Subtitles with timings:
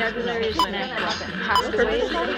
[0.00, 1.20] vocabulary is when next.
[1.20, 2.36] puppet passed away.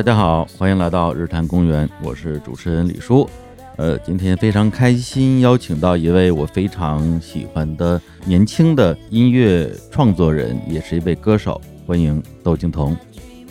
[0.00, 3.28] 大家好，欢迎来到日坛公园，我是主持人李叔。
[3.76, 12.96] 呃，今天非常开心，邀请到一位我非常喜欢的年轻的音乐创作人，也是一位歌手，欢迎窦靖童。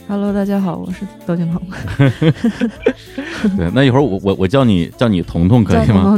[0.08, 1.62] Hello，大家好，我是窦靖童，
[3.56, 6.18] 对，那一会儿我我我叫你叫你彤彤可以吗？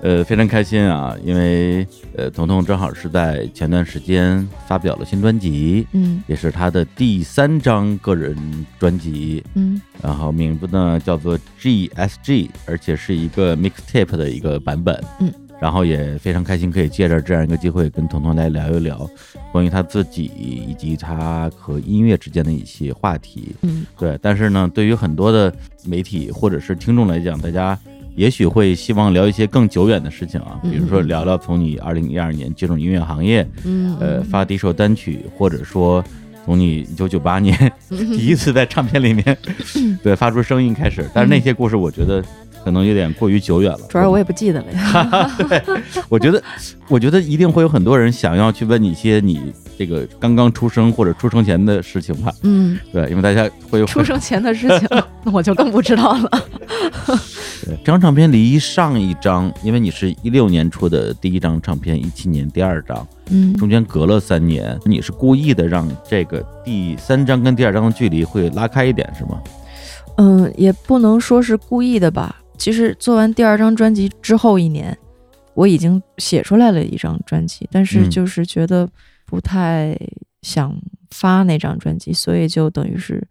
[0.00, 1.84] 呃，非常开心啊，因为
[2.16, 6.22] 呃，彤彤正好是在前段时间发表了新专辑，嗯。
[6.28, 8.36] 也是她的第三张个人
[8.78, 9.80] 专辑，嗯。
[10.00, 15.02] 然后名字呢叫做 GSG，而且是一个 mixtape 的一个版本。
[15.18, 19.04] 嗯，然后也非常开心可以借着这样一个机会跟彤彤来聊一聊
[19.50, 23.52] 关于她自己以及她和音乐之间的一些话题。
[23.62, 23.84] 嗯。
[23.98, 25.52] 对，但是呢，对于很多的
[25.84, 27.76] 媒体或者是听众来讲，大家
[28.18, 36.04] 也许会希望聊一些更久远的事情啊，比如说聊聊从你二零一二年接触音乐行业，嗯，呃，发第一首单曲，或者说
[36.44, 37.56] 从你一九九八年
[37.88, 39.38] 第一次在唱片里面
[40.02, 42.20] 对发出声音开始，但是那些故事我觉得
[42.64, 43.80] 可能有点过于久远了。
[43.88, 45.30] 主要我也不记得了呀。
[46.10, 46.42] 我觉得，
[46.88, 52.32] 我觉得一定会有很多人想要去问你一些你这个刚刚出生或者出生前的事情吧？
[52.42, 54.88] 嗯，对，因为大家会有出生前的事情，
[55.22, 56.44] 那我就更不知道了。
[57.68, 69.42] 对这张唱片离上一张，因为你是一六年出的第一张唱片，一七年第二张，嗯中间隔了三年，你是故意的让这个第三张跟第二张的距离会拉开一点，是吗？
[70.16, 72.40] 嗯，也不能说是故意的吧。
[72.56, 74.96] 其实做完第二张专辑之后一年，
[75.52, 78.88] 我已经写出来了一张专辑，但是嗯就是觉得
[79.26, 79.94] 不太
[80.40, 80.74] 想
[81.10, 83.22] 发那张专辑，所以就等于是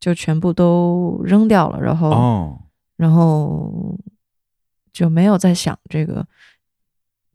[0.00, 2.10] 就全部都扔掉了，然后。
[2.10, 2.58] 哦，
[2.96, 3.98] 然后
[4.92, 6.26] 就没有再想这个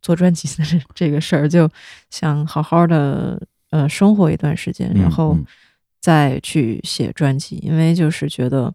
[0.02, 1.70] 做专辑的这这个事儿，就
[2.10, 5.46] 想好好的呃生活一段时间，嗯然后嗯。
[6.04, 7.58] 再去写专辑。
[7.58, 8.74] 因为就是觉得，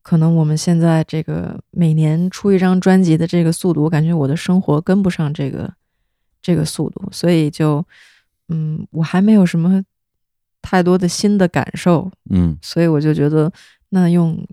[0.00, 5.74] 可能我们现在这个每年出一张专辑的这个速度，我感觉我的生活跟不上这个
[6.40, 7.84] 这个速度，所以就
[8.48, 9.84] 嗯，我还没有什么
[10.62, 12.56] 太多的新的感受，嗯。
[12.62, 13.52] 所以我就觉得，
[13.88, 14.46] 那用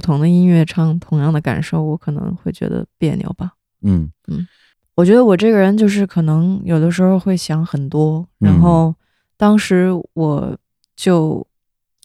[0.00, 3.52] 不同的音乐唱同样的感受，我可能会觉得别扭吧。
[3.82, 4.10] 嗯。
[4.28, 4.48] 嗯。
[4.94, 8.60] 我觉得我这个人就是可能有的时候会想很多，然嗯。
[8.62, 8.94] 后
[9.36, 10.56] 当时我
[10.96, 11.46] 就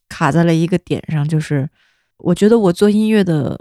[0.10, 1.70] 卡在了一个点上，就是
[2.18, 3.58] 我觉得我做音乐的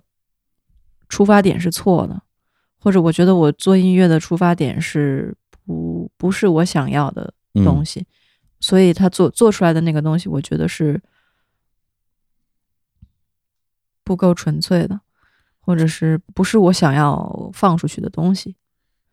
[1.09, 2.21] 出发点是错的，
[2.81, 5.33] 或者我觉得我做音乐的出发点是
[5.65, 7.65] 不不是我想要的嗯。
[7.65, 8.05] 东西，
[8.59, 11.01] 所以他做做出来的那个东西，我觉得是
[14.05, 15.01] 不够纯粹的，
[15.61, 18.55] 或者是不是我想要放出去的东西。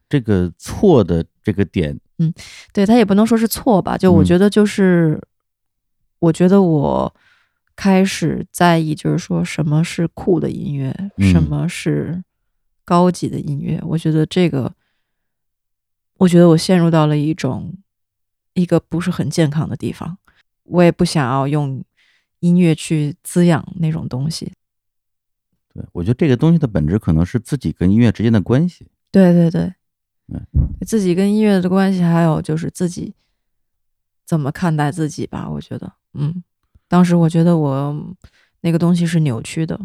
[0.09, 2.34] 这个错的这个点，嗯
[2.74, 5.22] 对他也不能说是错吧，就我嗯觉得就是，
[6.19, 7.16] 我觉得我
[7.78, 12.22] 开始在意，就是说什么是酷的音乐，嗯什么是
[12.84, 13.81] 高级的音乐。
[13.84, 14.73] 我觉得这个，
[16.18, 17.73] 我觉得我陷入到了一种
[18.53, 20.18] 一个不是很健康的地方。
[20.63, 21.81] 我也不想要用
[22.40, 24.52] 音乐去滋养那种东西。
[25.73, 28.87] 对我觉得这个东西的本质可能是自己跟音乐之间的关系。
[29.11, 29.73] 对对对
[30.27, 30.45] 嗯，
[30.85, 33.13] 自己跟音乐的关系，还有就是自己
[34.25, 35.49] 怎么看待自己吧。
[35.49, 36.43] 我觉得，嗯，
[36.87, 38.15] 当时我觉得我
[38.61, 39.79] 那个东西是扭曲的，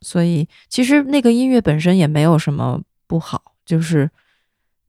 [0.00, 4.10] 所以其实那个音乐本身也没有什么不好，就是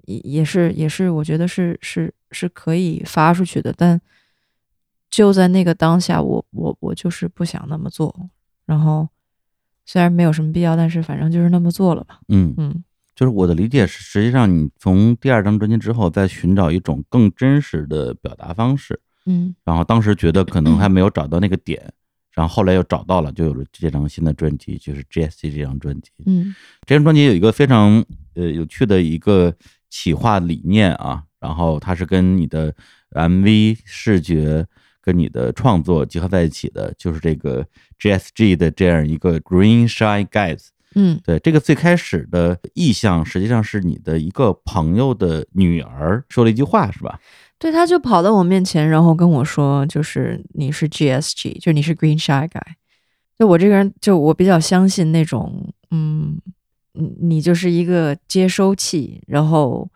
[0.05, 4.01] 也也是也是，我觉得是是是可以发出去的，但
[5.09, 8.29] 就在那个当下，我我我就是不想那么做，
[8.65, 9.07] 然后
[9.85, 12.83] 虽然没有什么必要，但是反正就是那么做了吧，嗯，嗯。
[13.15, 21.81] 就是我的理解是，实际上你从第二张专辑之后，在寻找一种更真实的表达方式，嗯然后当时觉得可能还没有找到那个点，
[22.33, 26.11] 然后后来又找到了，就有了这张新的专辑，就是 GSC 这张专辑。
[26.25, 26.53] 嗯
[26.85, 28.03] 这张专辑有一个非常
[28.33, 29.55] 呃有趣的一个
[29.89, 32.75] 企划理念啊，然后它是跟你的
[33.11, 34.67] MV 视觉
[35.05, 37.63] 跟你的创作结合在一起的，就是这个
[37.99, 47.19] GSG 的这样一个 Green Shine Guys，嗯，对，这个最开始的意向实际上是你的一个朋友的女儿说了一句话，是吧？
[47.59, 52.61] 对，他就跑到我面前，然后跟我说，就是你是 GSG，就你是 Green Shy Guy。
[53.37, 56.39] 就我这个人，就我比较相信那种，嗯，
[56.93, 59.89] 你你就是一个接收器，然后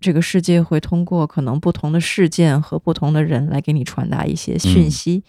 [0.00, 5.24] 这个世界会通过可能不同的事件和不同的人来给你传达一些讯息。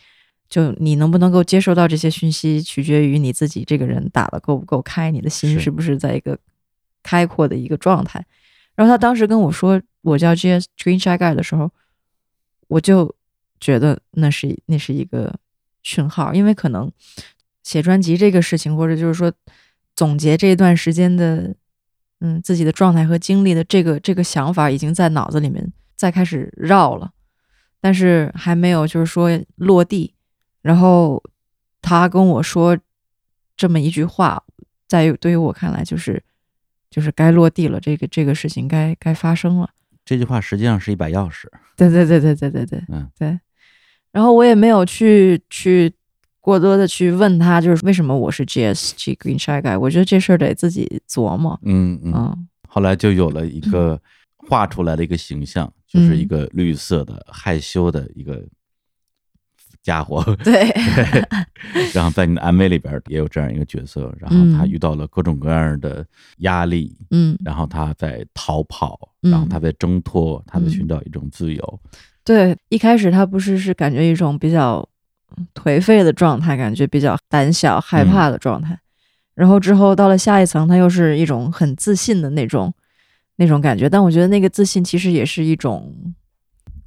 [0.49, 6.39] 就你能不能够接受到这些讯息，取决于你自己这个人打的够不够开，你的心是是不是在一个
[7.03, 8.25] 开阔的一个状态。
[8.73, 11.69] 然后他当时跟我说我叫 J S Green Shy Guy 的时候，
[12.69, 13.13] 我就
[13.59, 15.35] 觉得那是那是一个
[15.83, 16.89] 讯号，因为可能
[17.63, 19.29] 写专辑这个事情，或者就是说
[19.97, 21.53] 总结这一段时间的
[22.19, 27.11] 嗯自己的状态和经历的这个这个想法，已经在脑子里面再开始绕了，
[27.79, 30.13] 但是还没有就是说落地。
[30.61, 31.23] 然后
[31.81, 32.77] 他跟我说
[33.55, 34.43] 这么一句话，
[34.87, 36.21] 在于对于我看来就是
[36.89, 39.69] 就是该落地了，这个这个事情该该发生了。
[40.03, 41.47] 这句话实际上是一把钥匙。
[41.75, 43.39] 对对对对对对对，嗯对。
[44.11, 45.93] 然后我也没有去去
[46.47, 51.59] 过多的去问他，就是为什么我是 GSG Green Shy Guy，我觉得这事儿得自己琢磨。
[51.63, 52.13] 嗯嗯。
[52.15, 53.99] 嗯后来就有了一个
[54.47, 58.41] 画出来的一个形象，就是一个绿色的害羞的一个
[59.83, 60.23] 家伙。
[60.41, 60.71] 对，
[61.93, 66.05] 然后在你的 MV 里边也有这样一个角色，然后他遇到了各种各样的
[66.37, 71.79] 压力，嗯，然后他在逃跑，嗯然后他在挣脱，他在寻找一种自由。
[72.23, 74.87] 对，一开始他不是是感觉一种比较
[75.53, 78.77] 颓废的状态，感觉比较胆小害怕的状态，
[79.35, 82.73] 然后之后到了下一层，他又是一种很自信的那种
[83.37, 83.89] 那种感觉。
[83.89, 85.93] 但我觉得那个自信其实也是一种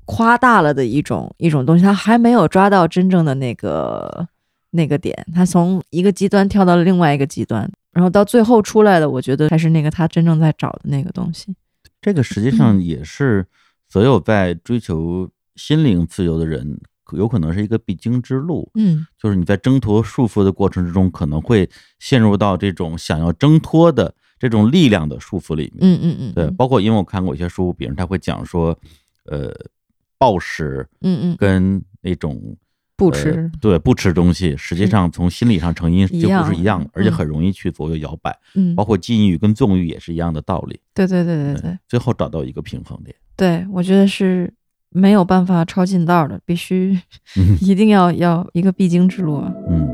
[0.05, 4.27] 夸大了的一种一种东西，他还没有抓到真正的那个
[4.71, 11.55] 那个点，他从一个极端跳到了另外一个极端，然后到最后出来的，我觉得才是那个他真正在找的那个东西。
[12.03, 13.47] 这个实际上也是
[13.89, 16.81] 所有在追求心灵自由的人，
[17.17, 18.71] 有可能是一个必经之路。
[18.75, 21.69] 嗯就是你在挣脱束缚的过程之中，可能会
[21.99, 25.79] 陷入到这种想要挣脱的这种力量的束缚里面。
[25.81, 28.79] 嗯嗯嗯，对，嗯包括因为我看过一些书，比如他会讲说，
[29.27, 29.53] 呃，
[30.19, 32.57] 暴食嗯嗯，跟那种呃
[32.97, 38.39] 不吃，对不吃东西，实际上从心理上成因就不是一样的，而且嗯很容易去左右摇摆。
[38.55, 40.79] 嗯，包括禁欲跟纵欲也是一样的道理。
[40.95, 43.17] 对对对对对最后找到一个平衡点。
[43.37, 44.53] 对，我觉得是
[44.91, 46.99] 没有办法抄近道的，必须
[47.37, 49.53] 嗯 一定要要一个必经之路啊。
[49.71, 49.89] 嗯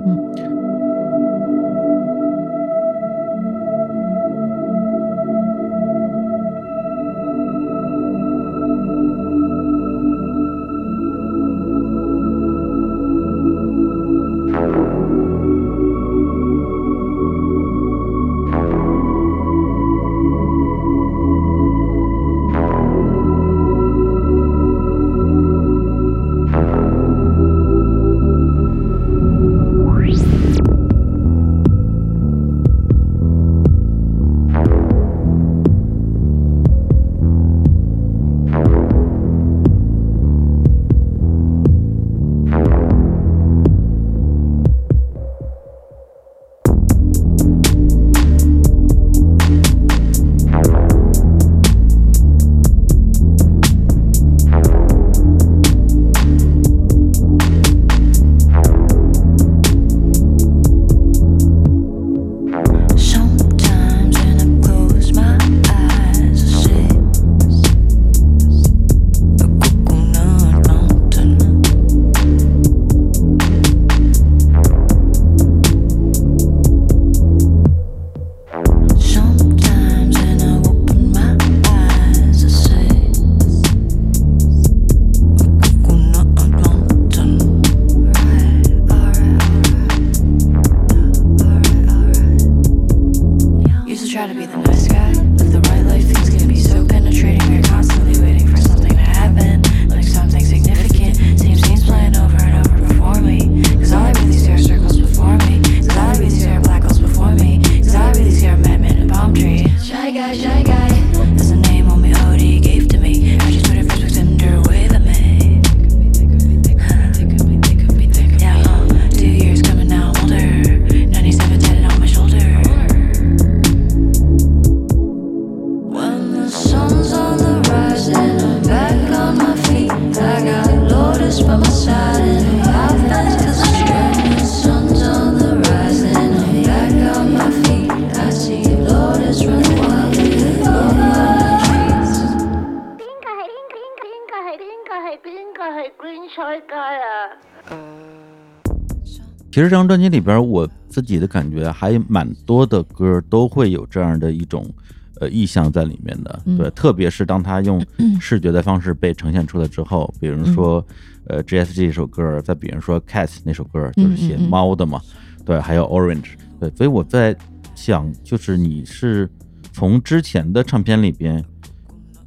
[149.57, 154.71] 其实这张专辑里边，我自己的感觉还蛮多的歌都会有这样的一种
[155.19, 160.87] 呃意象在里面的，嗯对，特别是当它用嗯视觉的方式被呈现出来之后，比如说
[161.27, 165.01] 呃 GSG 这首歌，再比如说 Cats 那首歌，就是写猫的嘛，
[165.43, 167.35] 对，还有 Orange，对，所以我在
[167.75, 169.27] 想，就是你是
[169.73, 171.43] 从之前的唱片里边。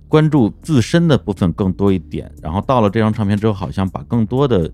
[0.07, 4.67] 关注自身的部分更多一点，然后到了这张唱片之后，好像把更多的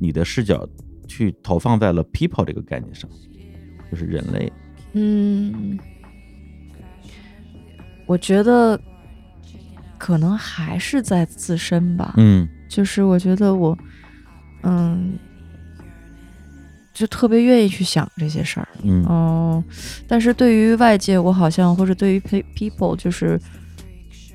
[0.00, 0.68] 你的视角
[1.10, 3.10] 去投放在了 people 这个概念上，
[3.90, 4.52] 就是人类。
[4.92, 5.76] 嗯，
[8.06, 8.80] 我觉得
[9.98, 12.14] 可能还是在自身吧。
[12.16, 13.76] 嗯就是我觉得我，
[14.62, 15.18] 嗯，
[16.94, 18.68] 就特别愿意去想这些事儿。
[18.84, 19.64] 嗯嗯，
[20.06, 23.36] 但是对于外界，我好像或者对于 pe- people，就是，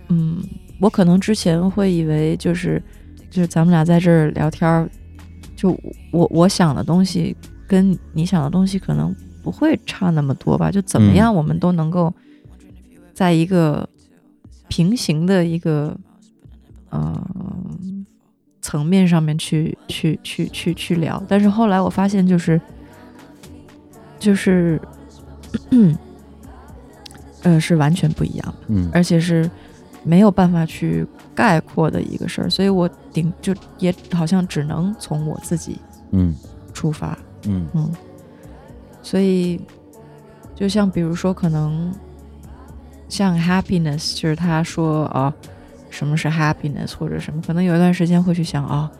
[0.10, 0.44] 嗯，
[0.82, 2.84] 我可能之前会以为就是
[3.30, 4.90] 就是咱们俩在这儿聊天儿，
[5.66, 5.80] 就
[6.12, 7.36] 我我想的东西
[7.68, 12.14] 跟你想的东西可能不会差那么多吧，就怎么嗯样我们都能够
[13.14, 13.88] 在一个
[14.68, 15.98] 平行的一个
[16.90, 17.30] 呃
[18.62, 22.62] 层面上面去去去去去聊，但是后来我发现就是
[24.20, 24.80] 就是。
[27.44, 29.50] 呃，是完全不一样的，嗯而且是
[30.04, 35.78] 没有办法去概括的一个事儿，所以我顶就也好像只能从我自己
[36.12, 36.34] 嗯。
[36.74, 37.68] 出发，嗯。
[37.74, 37.94] 嗯，
[39.04, 39.60] 所以
[40.56, 41.94] 就像比如说，可能
[43.10, 45.34] 像 happiness，就是他说啊，
[45.90, 48.92] 什么是 happiness 或者什么，可能有一段时间会去想啊，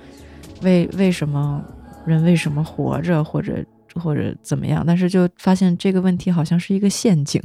[0.62, 1.64] 为为什么
[2.06, 3.64] 人为什么活着，或者
[3.96, 7.42] 或者怎么样，但是就发现这个问题好像是一个陷阱，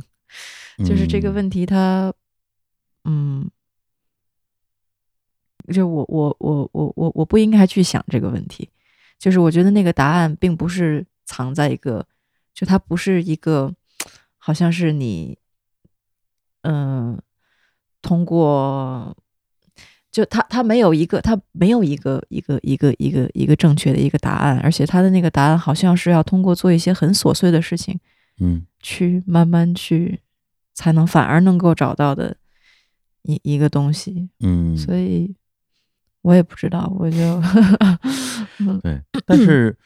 [0.78, 2.12] 就是这个嗯问题它，
[3.04, 3.48] 嗯。
[5.72, 8.68] 就我我我我我我不应该去想这个问题，
[9.18, 12.06] 就是我觉得那个答案并不是藏在一个，
[12.52, 13.72] 就它不是一个，
[14.36, 15.38] 好像是你，
[16.62, 17.20] 嗯、
[18.02, 19.16] 通过，
[20.10, 27.98] 就它它没有一个，它没有一个一个一个一个一个正确的一个答案，而且它的那个答案好像是要通过做一些很琐碎的事情，
[28.38, 30.20] 嗯去慢慢去，
[30.74, 32.36] 才能反而能够找到的
[33.22, 35.34] 一一个东西，嗯，所以
[36.22, 37.16] 我也不知道，我就
[38.82, 39.76] 对，但是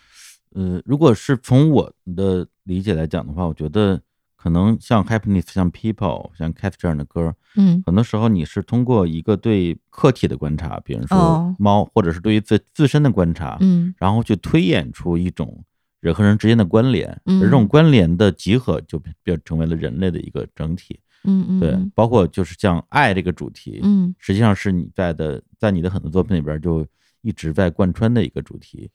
[0.52, 4.00] 呃，如果是从我的理解来讲的话，我觉得
[4.36, 7.82] 可能像 Happiness、像 People、像 Cat 这样的歌，嗯。
[7.86, 11.56] 很多时候你是通过一个对客体的观察，比如说哦。
[11.58, 13.94] 猫，或者是对于自自身的观察，嗯。
[13.98, 15.64] 然后去推演出一种
[16.00, 21.00] 人和人之间的关联，嗯而这种关联的集合就变变成为了人类的一个整体。
[21.24, 26.86] 嗯嗯，对，嗯包括就是像爱这个主题，嗯实际上是你在的，在你的很多作品里边就
[27.22, 28.90] 一直在贯穿的一个主题。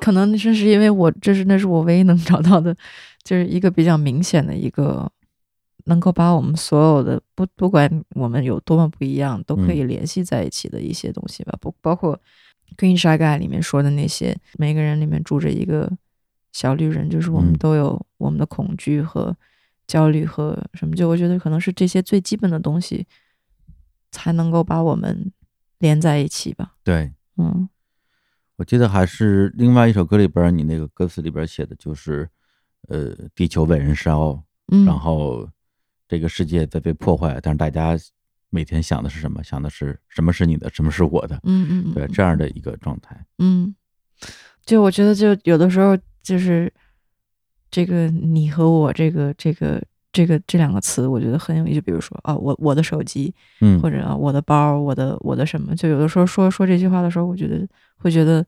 [0.00, 2.76] 可能这是因为我这是那是我唯一能找到的，
[3.22, 5.10] 就是一个比较明显的一个，
[5.86, 11.56] 能够把我们所有的不不管我们有多么不一样，都可以联系在一起的一些东西吧。
[11.60, 12.16] 不包括
[12.76, 15.90] 《Green Shy Guy》里面说的那些，每个人里面住着一个
[16.52, 19.36] 小绿人，就是我们嗯都有我们的恐惧和
[19.88, 23.04] 焦虑和什么，就我觉得可能是这些最基本的东西，
[24.12, 25.32] 才能够把我们
[25.78, 26.74] 连在一起吧。
[26.84, 27.68] 对，嗯
[28.56, 32.28] 我记得还是另外一首歌里边，你那个歌词里边写的就是，
[32.88, 34.42] 呃，地球被燃烧，
[34.72, 35.48] 嗯，然后
[36.08, 37.96] 这个世界在被破坏，但是大家
[38.50, 39.44] 每天想的是什么？
[39.44, 41.36] 想的是什么是你的，什么是我的？
[41.44, 43.24] 嗯嗯嗯，对，这样的一个状态。
[43.38, 43.72] 嗯，
[44.64, 46.72] 就我觉得，就有的时候就是
[47.70, 49.82] 这个你和我这个这个
[50.12, 51.80] 这个这两个词，我觉得很有意思。
[51.80, 58.44] 比如说啊，我我的手机，嗯或者啊我的包，我的我的什么，就有的时候说说这句话的时候，我觉得会觉得，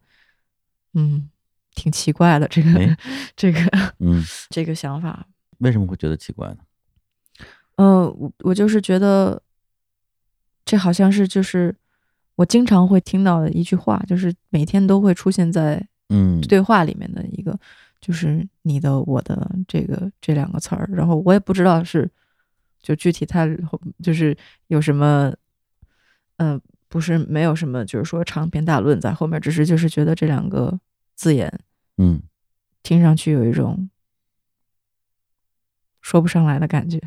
[0.95, 1.29] 嗯，
[1.75, 2.49] 挺奇怪的。
[2.49, 2.97] 这个、哎
[3.37, 3.61] 这个
[3.99, 5.27] 嗯， 这个想法，
[5.59, 6.57] 为什么会觉得奇怪呢？
[7.77, 9.43] 嗯、我我就是觉得，
[10.65, 11.75] 这好像是就是
[12.37, 17.59] 我经常会听到的一句话，就是每天都会出现在嗯，对话里面的一个，
[18.01, 22.11] 就是你的、我的这个这两个词儿，然后我也不知道是
[22.81, 23.47] 就具体它
[24.03, 24.37] 就是
[24.69, 25.35] 有什么，
[26.37, 30.81] 嗯、不是没有什么，就是说长篇大论在后面，只是就是觉得这两个
[31.15, 31.61] 字眼
[31.99, 32.23] 嗯。
[32.83, 33.91] 听上去有一种
[36.01, 36.99] 说不上来的感觉，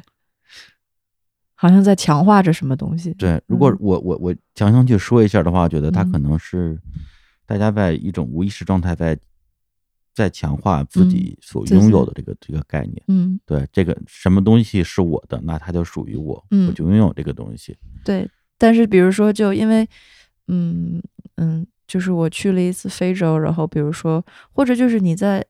[1.56, 3.12] 好像在强化着什么东西。
[3.16, 3.78] 对，如果嗯。
[3.80, 6.12] 我我我强行去说一下的话，我觉得它嗯。
[6.12, 6.80] 可能是
[7.48, 9.18] 大家在一种无意识状态在
[10.14, 13.02] 在强化自己所拥有的这个这个概念。
[13.08, 17.76] 嗯，对，这个什么东西是我的，那它就属于我，嗯我就拥有这个东西。
[18.04, 19.88] 对，但是比如说，就因为，
[20.48, 21.02] 嗯
[21.36, 25.46] 嗯，就是我去了一次非洲，然后比如说，或者就是你在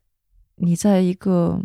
[0.56, 1.62] 你在一个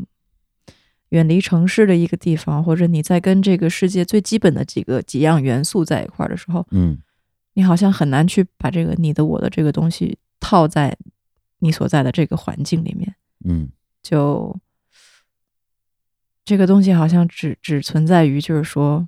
[1.10, 6.98] 远离城市的一个地方，或者你在跟这个世界最基本的几个几样元素在一块儿的时候，嗯
[7.54, 10.96] 你好像很难去把这个你的我的这个东西套在
[11.58, 13.14] 你所在的这个环境里面。
[13.44, 13.70] 嗯。
[14.02, 14.58] 就
[16.44, 19.06] 这个东西好像只只存在于就是说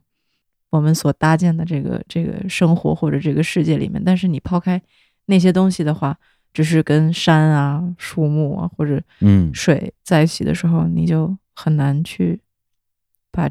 [0.68, 4.80] 我们所搭建的这个这个生活或者这个世界里面，但是你抛开
[5.26, 6.18] 那些东西的话，
[6.52, 9.52] 只是跟山啊、树木啊或者嗯。
[9.54, 12.40] 水在一起的时候，你就很难去
[13.30, 13.48] 把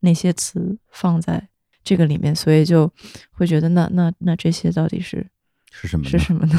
[0.00, 1.48] 那些词放在
[1.82, 2.92] 这个里面，所以就
[3.30, 5.26] 会觉得那那那这些到底是
[5.70, 6.10] 是什么呢？
[6.10, 6.58] 是什么呢？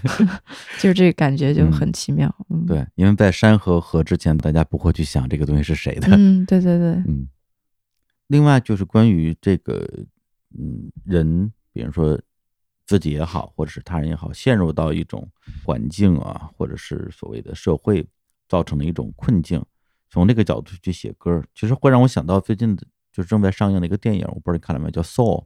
[0.78, 2.32] 就是这个感觉就很奇妙。
[2.50, 6.08] 嗯，对，因为在山和河之前，大家不会去想这个东西是谁的。
[6.16, 7.26] 嗯，对对对，嗯，
[8.28, 9.88] 另外就是关于这个，
[10.56, 12.20] 嗯，人，比如说
[12.86, 15.28] 自己也好，或者是他人也好，陷入到一种
[15.64, 18.06] 环境啊，或者是所谓的社会
[18.48, 19.64] 造成的一种困境，
[20.10, 25.40] 从这个角度去写歌，其实会让我想到最近的就正在上映的一个电影，我不知道你看了没有，叫《Soul》，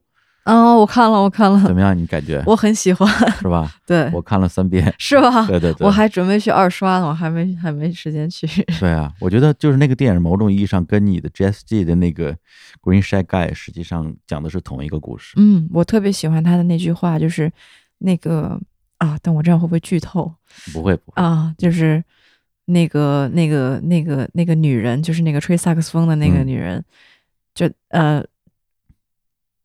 [0.47, 1.97] 啊、我看了，我看了，怎么样？
[1.97, 3.09] 你感觉我很喜欢，
[3.41, 3.69] 是吧？
[3.85, 5.45] 对，我看了三遍，是吧？
[5.47, 8.47] 对对对，我还准备去二刷呢，我还没还没时间去。
[8.79, 12.33] 对啊，我觉得就是那个电影，某种意义上跟你的 JSG 的那个
[12.81, 15.35] Green Shy Guy 实际上讲的是同一个故事。
[15.37, 17.51] 嗯，我特别喜欢他的那句话，就是
[17.99, 18.61] 那个
[18.99, 20.33] 啊，但我这样会不会剧透
[20.73, 21.53] 不会不会，啊？
[21.59, 22.03] 就是
[22.67, 26.85] 那个那个那个那个女人，就是那个吹萨克斯风的那个嗯女人，
[27.53, 28.23] 就呃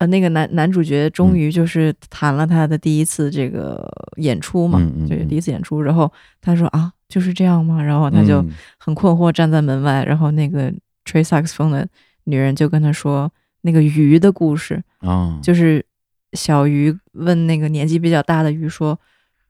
[0.02, 7.80] 呃，那个男男主角终于就是谈了他的第一次这个演出嘛，就是第一次演出，然后他说啊，就是这样吗？
[7.84, 10.74] 然后他就嗯很困惑站在门外，然后那个
[11.06, 11.88] 吹萨克斯风的
[12.24, 13.32] 女人就跟他说
[13.62, 15.86] 那个鱼的故事，啊，就是
[16.34, 19.00] 小鱼问那个年纪比较大的鱼说：“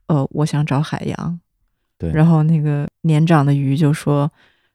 [0.07, 1.39] 呃，我想找海洋。”
[1.97, 4.29] 对，然后那个年长的鱼就说：“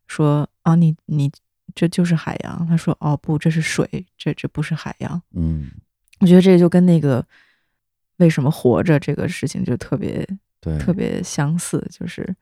[0.09, 1.31] 说啊，你你
[1.74, 5.20] 这就是海洋。”他说：“哦，不，这是水，这这不是海洋。
[5.33, 5.70] 嗯，”
[6.20, 7.24] 我觉得这就跟那个
[8.18, 10.26] 为什么活着这个事情就特别
[10.61, 12.35] 对，特别相似，就是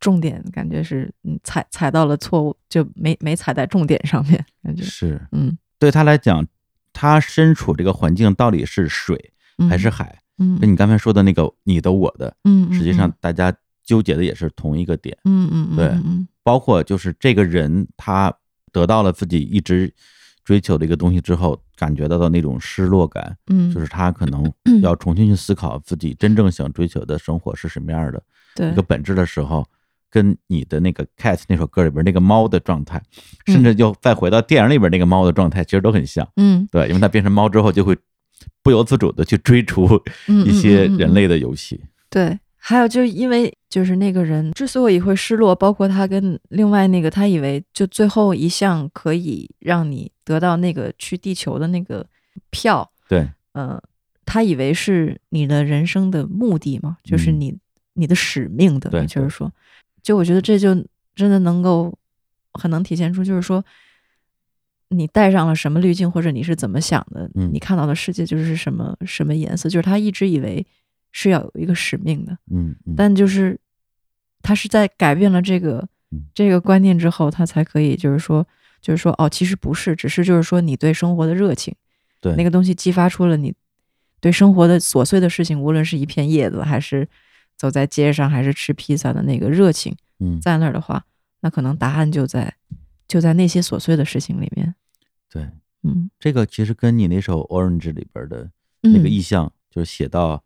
[0.00, 6.46] 重点感觉是嗯踩踩到了错误，就没没踩在重点上面，感觉是嗯对他来讲，
[6.92, 10.20] 他身处这个环境到底是水嗯还是海？
[10.38, 13.54] 嗯跟你刚才说的那个你的我的，嗯，实际上大家
[13.84, 18.32] 纠结的也是同一个点，嗯嗯嗯对嗯嗯包括就是这个人他
[18.70, 19.92] 得到了自己一直
[20.44, 24.52] 追求的一个东西之后，感觉到的那种失落感，嗯，就是他可能
[24.82, 28.22] 要重新去思考自己真正想追求的生活是什么样的
[28.54, 29.66] 对一个本质的时候，
[30.10, 33.02] 跟你的那个 Cat 那首歌里边那个猫的状态，
[33.46, 36.28] 嗯甚至又再回到电影里边那个猫的状态，其实都很像。
[36.36, 37.96] 嗯对，因为它变成猫之后，就会
[38.62, 39.88] 不由自主的去追逐
[40.28, 41.80] 嗯一些人类的游戏。
[42.10, 52.06] 对，还有就是因为就是那个人之所以会失落，包括他跟另外那个他以为就最后一项可以让你得到那个去地球的那个
[52.50, 53.82] 票，对，呃，
[54.24, 57.58] 他以为是你的人生的目的嘛，就是嗯你、
[57.94, 59.52] 你的使命的，对就是说，
[60.04, 60.72] 就我觉得这就
[61.16, 61.92] 真的能够
[62.52, 63.64] 很能体现出，就是说。
[64.90, 67.28] 你带上了什么滤镜，或者你是怎么想的？
[67.34, 69.68] 嗯你看到的世界就是什么什么颜色？
[69.68, 70.64] 就是他一直以为
[71.10, 73.58] 是要有一个使命的，嗯嗯，但就是
[74.44, 76.22] 他是在改变了这个嗯。
[76.32, 78.46] 这个观念之后，他才可以就是说，
[78.80, 81.74] 就是说哦，其实不是，只是就是说你对生活的热情，
[82.20, 82.36] 对。
[82.36, 83.52] 那个东西激发出了你
[84.20, 87.08] 对生活的琐碎的事情，无论是一片叶子，还是
[87.56, 90.40] 走在街上，还是吃披萨的那个热情，嗯。
[90.40, 91.04] 在那儿的话，
[91.40, 92.54] 那可能答案就在
[93.08, 94.74] 就在那些琐碎的事情里面。
[95.30, 95.48] 对，
[95.82, 98.50] 嗯，这个其实跟你那首《Orange》里边的
[98.82, 99.10] 那个嗯。
[99.10, 100.42] 意象，就是写到，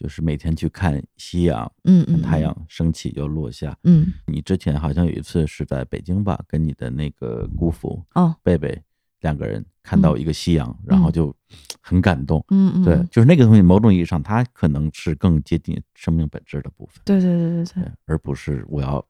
[0.00, 3.76] 就是每天去看夕阳，嗯嗯，太阳升起又落下。
[3.84, 8.82] 嗯，你之前好像有一次是在北京吧，跟你的那个姑父哦，贝贝
[9.20, 11.36] 两个人看到一个夕阳，然后就
[11.82, 12.42] 很感动。
[12.48, 19.06] 嗯嗯，对，就是那个东西，某种意义上，它可能是更接近生命本质的部分，对对对对对对，，而不是我要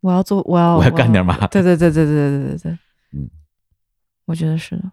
[0.00, 2.78] 我要做，我要我要干点嘛对对对对对对对对对，
[3.12, 3.30] 嗯，
[4.24, 4.91] 我觉得是的。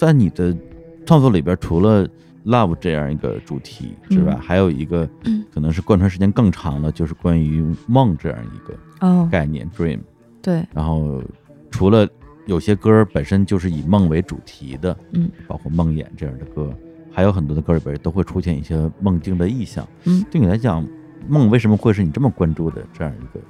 [0.00, 0.56] 在你的
[1.04, 2.08] 创作里边，除了
[2.46, 10.00] love 这样一个主题之外，嗯还有一个嗯可能是贯穿时间更长的，就是关于梦这样一个哦，概念 dream。
[10.40, 11.22] 对，然后
[11.70, 12.08] 除了
[12.46, 16.72] 有些歌本身就是以梦为主题的，嗯，包括梦魇这样的歌，
[17.12, 19.86] 还有很多的歌里边都会出现一些梦境的意象。
[20.04, 20.82] 嗯，对你来讲，
[21.28, 23.44] 梦为什么会是你这么关注的这样一个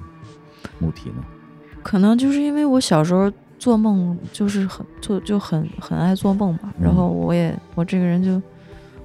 [0.79, 1.23] 母题呢？
[1.81, 8.41] 可能就是因为我小时候做梦就是很就就很很爱做梦吧，然嗯后我也我这个人就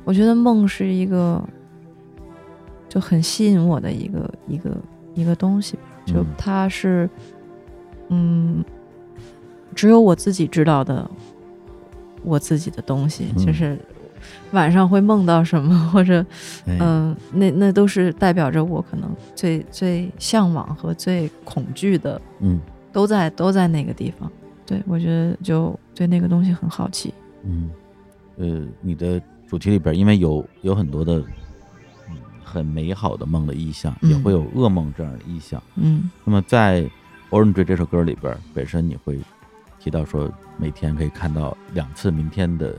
[0.03, 1.45] 我觉得梦是一个
[2.89, 4.75] 就很吸引我的一个一个
[5.13, 7.11] 一个东西吧，就嗯它是
[8.09, 8.65] 嗯
[9.75, 11.07] 只有我自己知道的
[12.25, 13.45] 我自己的东西，嗯。
[13.45, 13.79] 就是
[14.53, 16.25] 晚上会梦到什么或者
[16.65, 16.79] 哎。
[16.81, 22.59] 嗯，那那都是代表着我可能最最向往和最恐惧的，嗯。
[22.91, 24.33] 都在都在那个地方。
[24.67, 27.15] 对我觉得就对那个东西很好奇。
[27.45, 27.71] 嗯，
[28.37, 31.19] 呃，你的主题里边，因为有有很多的
[32.09, 35.63] 嗯很美好的梦的意象，嗯也会有噩梦这样的意象。
[35.77, 36.83] 嗯那么在
[37.31, 39.21] 《Orange》这首歌里边，本身你会
[39.79, 42.75] 提到说每天可以看到两次明天的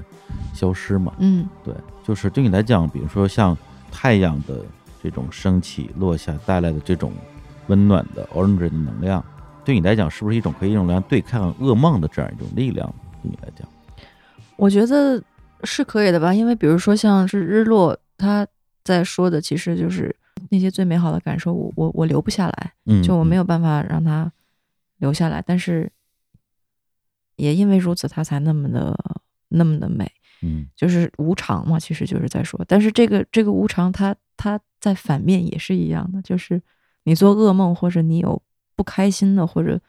[0.54, 1.14] 消失嘛？
[1.20, 1.74] 嗯对，
[2.04, 3.58] 就是对你来讲，比如说像
[3.90, 4.66] 太阳的
[5.02, 7.14] 这种升起落下带来的这种
[7.68, 9.24] 温暖的 Orange 的能量，
[9.68, 12.88] 对你来讲是不是一种可以用来对抗噩梦的这样一种力量？
[13.22, 13.68] 对你来讲，
[14.56, 15.22] 我觉得
[15.66, 18.48] 是可以的吧，因为比如说像是日落，他
[18.86, 20.16] 在说的其实就是
[20.50, 24.32] 那些最美好的感受，我我我留不下来，嗯，就我没有，办法让它
[25.00, 25.92] 留下来，但是
[27.36, 28.98] 也因为如此，它才那么的
[29.50, 30.10] 那么的美。
[30.44, 36.62] 嗯就是无常嘛，其实就是在说，但是这个这个无常它，它在反面也是一样的，就是
[37.04, 38.42] 你做噩梦或者你有
[38.78, 39.82] 不开心的或者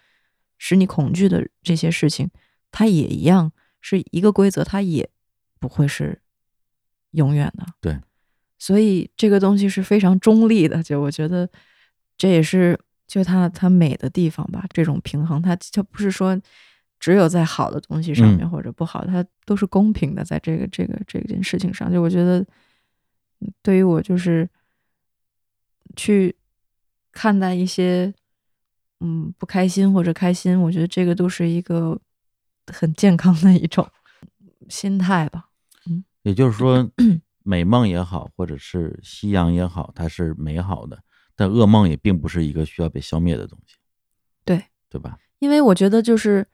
[0.57, 2.29] 使你恐惧的这些事情，
[2.73, 5.09] 它也一样是一个规则，它也
[5.61, 6.21] 不会是
[7.11, 7.67] 永远的。
[7.81, 8.01] 对，
[8.59, 11.49] 所以这个东西是非常中立的，就我觉得
[12.17, 16.41] 这也是就它它美的地方吧，这种平衡，它它不是说
[16.99, 22.41] 只有在好的东西上面嗯或者不好，它都是公平的，在这个这个这件事情上，就我觉得
[23.41, 24.49] 嗯对于我就是
[25.95, 26.35] 去
[27.13, 28.13] 看待一些
[29.01, 31.99] 嗯不开心或者开心，我觉得这个都是一个
[32.67, 33.87] 很健康的一种
[34.69, 35.49] 心态吧。
[35.87, 36.91] 嗯也就是说，
[37.43, 41.03] 美梦也好，或者是夕阳也好，它是美好的，
[41.35, 43.77] 但噩梦也并不是一个需要被消灭的东西，
[44.45, 45.19] 对对吧？
[45.39, 46.47] 因为我觉得就是，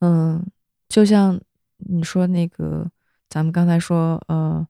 [0.00, 0.44] 嗯，
[0.88, 1.40] 就像
[1.78, 2.90] 你说那个，
[3.30, 4.66] 咱们刚才说，呃，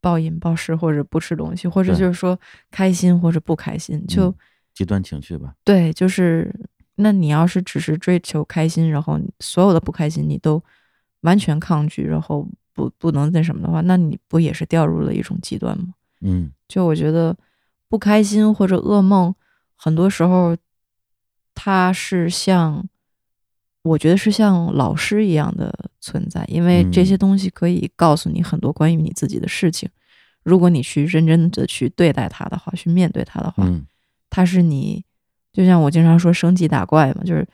[0.00, 2.38] 暴饮暴食或者不吃东西，或者就是说
[2.70, 4.34] 开心或者不开心，就、嗯
[4.74, 6.54] 极端情绪吧，对，就是
[6.96, 10.62] 那你要是只是追求开心，然后所有的不开心你都
[11.22, 15.94] 完全抗拒，然后不不能那什么的话，那你不也是掉入了一种极端吗？
[16.22, 17.36] 嗯就我觉得
[17.88, 19.34] 不开心或者噩梦，
[19.74, 20.56] 很多时候
[21.54, 22.86] 它是像，
[23.82, 29.88] 我觉得是像老师一样的存在，因为这些嗯东西可以告诉你很多关于你自己的事情。
[30.42, 33.84] 如果你去认真的去对待它的话，去面对它的话，嗯
[34.30, 35.04] 它是你，
[35.52, 37.46] 就像我经常说升级打怪嘛，就是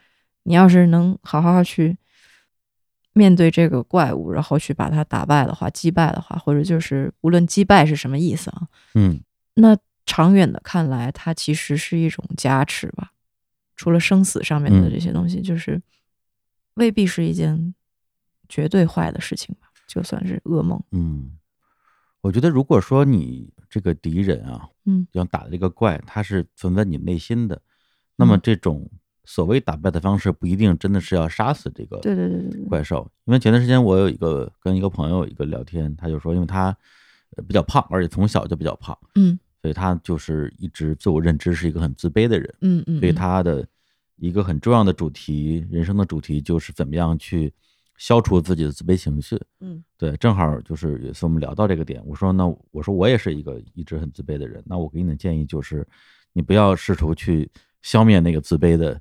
[0.44, 1.96] 你要是能好好去
[3.14, 9.20] 面对这个怪物，然后去把它打败的话，击败的话，或者就是无论击败是什么意思啊，嗯
[9.54, 13.10] 那长远的看来，它其实是一种加持吧。
[13.74, 15.82] 除了生死上面的嗯这些东西，就是
[16.74, 17.74] 未必是一件
[18.48, 20.82] 绝对坏的事情吧，就算是噩梦。
[20.92, 21.35] 嗯，
[22.26, 27.62] 我觉得如果说你这个敌人啊，嗯，要打的这个怪，它是存在你内心的，
[28.16, 28.90] 那么嗯这种
[29.24, 33.08] 所谓打败的方式，不一定真的是要杀死这个对对对怪兽。
[33.26, 36.76] 因为前段时间我有一个跟一个朋友一个聊天，他就说，因为他
[37.36, 42.52] 呃比较胖，而且从小就比较胖，嗯所以他就是一直自我认知是一个很自卑的人。
[42.60, 43.64] 嗯嗯，所以嗯他的
[44.16, 47.52] 一个很重要的主题，人生的主题就是怎么样去
[47.98, 49.40] 消除自己的自卑情绪。
[49.60, 55.86] 嗯对，正好就是有一次我们聊到这个点，我说那我说我也是一个一直很自卑的人，那我给你的建议就是，
[56.32, 57.50] 你不要试图去
[57.82, 59.00] 消灭那个自卑的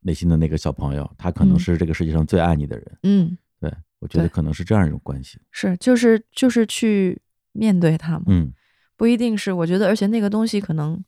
[0.00, 2.98] 内心的那个小朋友，他可能嗯是这个世界上最爱你的人。
[3.02, 5.38] 嗯对我觉得可能是这样一种关系。
[5.50, 7.20] 是就是就是去
[7.52, 8.52] 面对他嘛，嗯
[8.96, 11.02] 不一定是我觉得，而且那个东西可能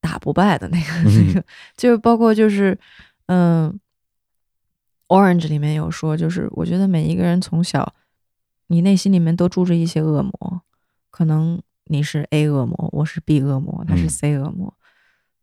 [0.00, 1.44] 打不败的那个、嗯那个，
[1.76, 2.78] 就是包括就是
[3.26, 3.78] 嗯、
[5.08, 7.94] Orange 里面有说，就是我觉得每一个人从小，
[8.66, 10.62] 你内心里面都住着一些恶魔，
[11.10, 14.74] 可能你是 A 恶魔，我是 B 恶魔，他是嗯 C 恶魔，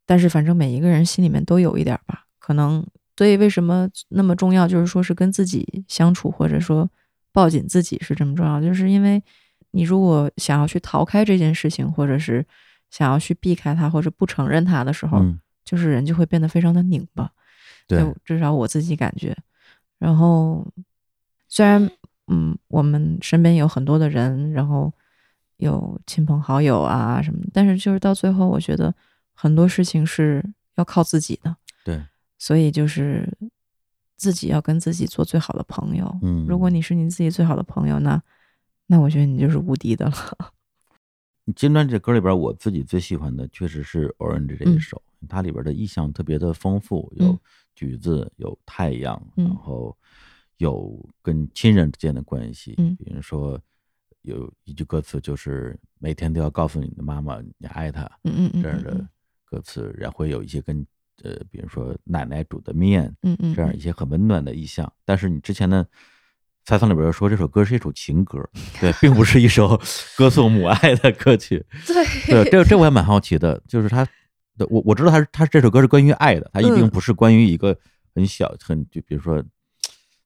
[0.06, 6.90] 但是反正每一个人心里面都有一点儿吧，可能所以为什么那么重要，就是说是跟自己相处，或者说
[7.32, 9.24] 抱紧自己是这么重要，就是因为
[9.72, 12.46] 你如果想要去逃开这件事情，或者是
[12.92, 17.32] 想要去避开它，或者不承认它的时候，嗯，就是人就会变得非常的拧巴。
[17.88, 19.36] 对，就至少我自己感觉。
[20.04, 20.68] 然后
[21.48, 21.90] 虽然
[22.28, 24.92] 嗯，我们身边有很多的人，然后
[25.58, 28.94] 有亲朋好友啊什么，但是就是到最后，我觉得
[29.34, 30.44] 很多事情是
[30.76, 31.56] 要靠自己的。
[31.86, 32.04] 对，
[32.38, 33.32] 所以就是
[34.18, 36.20] 自己要跟自己做最好的朋友。
[36.22, 38.22] 嗯如果你是你自己最好的朋友，那
[38.88, 40.14] 那我觉得你就是无敌的了。
[41.56, 47.40] 金砖这歌里边，我自己最喜欢的确实是 Orange 这一首，它里边的意象特别的丰富，有嗯。
[47.76, 49.46] 橘子，有太阳，嗯。
[49.46, 49.98] 然后
[50.58, 52.96] 有跟亲人之间的关系，嗯。
[52.96, 53.60] 比如说
[54.22, 59.08] 有一句歌词就是每天都要告诉你的妈妈你爱她嗯嗯嗯这样的
[59.44, 60.86] 歌词，然后会有一些跟
[61.24, 64.92] 呃，比如说奶奶煮的面，嗯嗯，这样一些很温暖的意象。
[65.04, 65.86] 但是你之前的
[66.66, 68.48] 采访里边说这首歌是一首情歌，
[68.80, 69.80] 对，并不是一首
[70.16, 71.66] 歌颂母爱的歌曲。
[71.86, 72.44] 对。
[72.44, 74.08] 对，这这我也蛮好奇的，就是他，
[74.58, 76.90] 对我我知道他是他这首歌是关于爱的，他一定嗯。
[76.90, 77.78] 不是关于一个
[78.14, 79.44] 很小很就比如说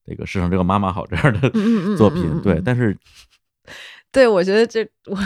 [0.04, 1.50] 这个世上这个妈妈好这样的
[1.96, 2.96] 作品，对，但是
[4.12, 5.18] 对，我觉得这我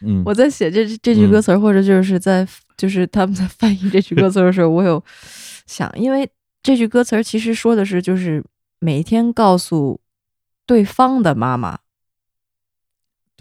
[0.00, 1.30] 嗯，我在写这这句嗯。
[1.30, 5.02] 歌词儿，或者就是在就是他们在翻译这句歌词的时候，我有
[5.66, 6.30] 想，因为
[6.62, 8.44] 这句歌词儿其实说的是，就是
[8.78, 10.00] 每天告诉
[10.66, 11.80] 对方的妈妈，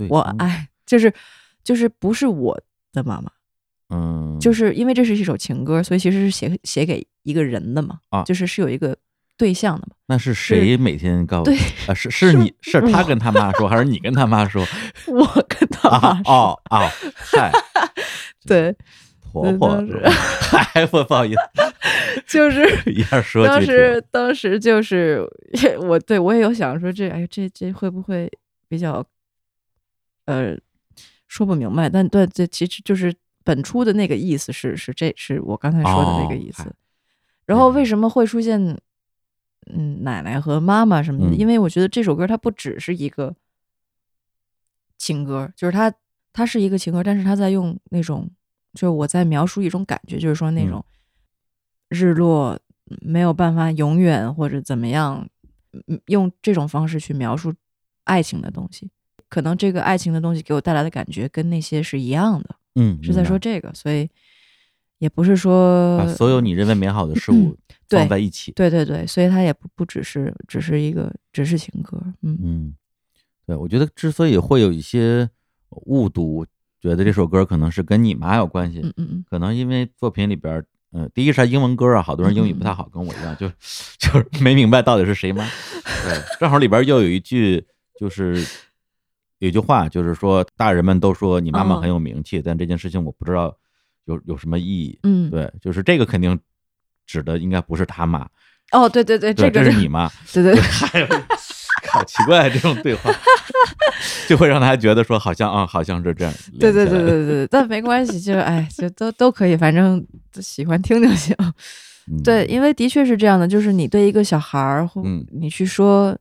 [0.10, 1.14] 我爱，就是
[1.64, 3.32] 就是不是我的妈妈，
[3.92, 8.96] 嗯，就是因为这是一首情歌，所以其实是写写给一个人的嘛，啊就是是有一个
[9.38, 9.96] 对象的嘛。
[10.08, 11.94] 那是谁每天告诉对啊？
[11.94, 14.66] 是是你 是他跟他妈说，还是你跟他妈说？
[15.08, 17.52] 我跟他啊妈说，哦哦，嗨，
[18.48, 18.76] 对，
[19.32, 20.02] 婆婆当时，
[20.52, 25.26] 嗨，不不好意思，就是一下说当时当时就是
[25.82, 28.30] 我对我也有想说这哎这这会不会
[28.68, 29.06] 比较
[30.26, 30.58] 呃
[31.28, 36.64] 说不明白，但对这其实就是本初的那个意思是是这是我刚才说的那个哦意思。
[36.64, 36.72] 嗨
[37.46, 38.60] 然后为什么会出现
[39.74, 41.36] 嗯奶奶和妈妈什么的？
[41.36, 43.36] 嗯因为我觉得这首歌它不只是一个
[44.98, 45.94] 情歌，就是它
[46.32, 48.30] 它是一个情歌，但是它在用那种
[48.74, 50.86] 就是我在描述一种感觉，就是说那嗯种
[51.90, 52.58] 日落
[53.02, 55.28] 没有办法永远或者怎么样，
[55.88, 57.54] 嗯用这种方式去描述
[58.06, 58.90] 爱情的东西。
[59.28, 64.10] 可能这个爱情的东西给我带来的感觉跟那些是一样的，嗯，是在说这个，所以
[65.00, 67.58] 也不是说把所有你认为美好的事物
[67.90, 68.52] 放在一起。
[68.54, 72.76] 对对对，所以它也不不只是只是一个只是情歌，嗯嗯，
[73.46, 75.30] 对，我觉得之所以会有一些
[75.88, 76.46] 误读，
[76.80, 83.50] 觉得这首歌可能是跟你妈有关系，嗯嗯嗯，可能因为作品里边儿，呃，第一是它英文歌啊，好多人英语不太好，跟我一样，就
[84.00, 85.46] 就是没明白到底是谁妈。
[86.04, 87.66] 对，正好里边又有一句，
[88.00, 88.46] 就是
[89.42, 93.56] 有句话，就是说大人们都说你妈妈嗯很有名气，但这件事情我不知道
[94.06, 95.00] 有有什么意义。
[95.02, 96.40] 嗯，对，就是这个肯定
[97.08, 98.28] 指的应该不是他妈，
[98.72, 100.08] 哦，对对对，对，这个这是你妈。
[100.32, 101.08] 对对对 还有，
[101.90, 103.12] 好奇怪这种对话，
[104.30, 106.32] 就会让他觉得说好像啊，好像是这样。
[106.60, 110.06] 对对对对对，但没关系，就是哎，就都都可以，反正
[110.40, 111.36] 喜欢听就行。
[112.12, 114.88] 嗯对，因为的确是这样的，就是你对一个小孩儿，
[115.32, 116.16] 你去说，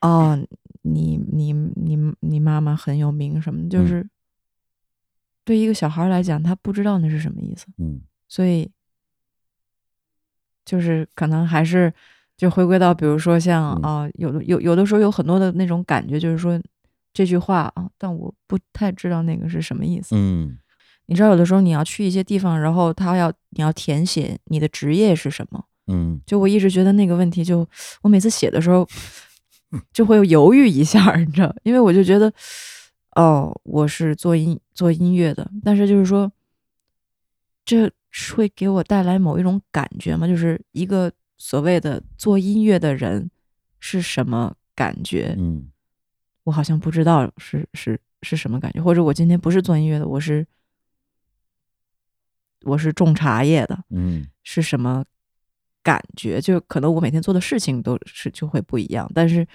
[0.00, 0.38] 哦，
[0.92, 3.86] 你你你你妈妈很有名什么，就嗯。
[3.86, 4.10] 是
[5.44, 8.02] 对一个小孩来讲，他不知道那是什么意思，嗯。
[8.28, 8.70] 所以
[10.64, 11.90] 就是可能还是
[12.36, 13.82] 就回归到，比如说像嗯。
[13.82, 16.60] 啊、有的有有的时候有很多的那种感觉，就是说
[17.14, 20.14] 这句话啊，但我不太知道那个是什么意思。
[20.14, 20.58] 嗯。
[21.06, 25.64] 你知道，有的时候你要去一些地方，然后他要你要填写你的职业是什么。
[25.86, 26.20] 嗯。
[26.26, 27.66] 就我一直觉得那个问题就，
[28.02, 28.86] 我每次写的时候
[29.92, 32.32] 就会犹豫一下，你知道，因为我就觉得，
[33.16, 36.30] 哦，我是做音做音乐的，但是就是说，
[37.64, 37.90] 这
[38.34, 40.26] 会给我带来某一种感觉吗？
[40.26, 43.30] 就是一个所谓的做音乐的人
[43.78, 45.34] 是什么感觉？
[45.38, 45.70] 嗯
[46.44, 50.46] 我好像不知道是是是什么感觉，或者我今天不是做音乐的，我是
[52.62, 55.04] 我是种茶叶的，嗯是什么
[55.88, 59.46] 感觉，就可能我每天做的事情都是就会不一样，但是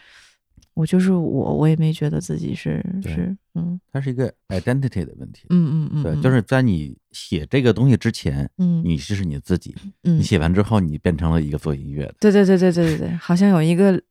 [0.73, 3.79] 我就是我，我也没觉得自己是是嗯。
[3.91, 5.45] 它是一个 identity 的问题。
[5.51, 6.21] 嗯嗯嗯，对，嗯。
[6.23, 8.81] 就是在你写这个东西之前，嗯。
[8.83, 10.17] 你是你自己，嗯。
[10.17, 12.15] 你写完之后，你变成了一个做音乐的。
[12.19, 14.01] 对对对对对对对，好像有一个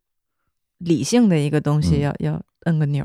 [0.78, 2.00] 理性的一个东西嗯。
[2.02, 3.04] 要、要摁个钮，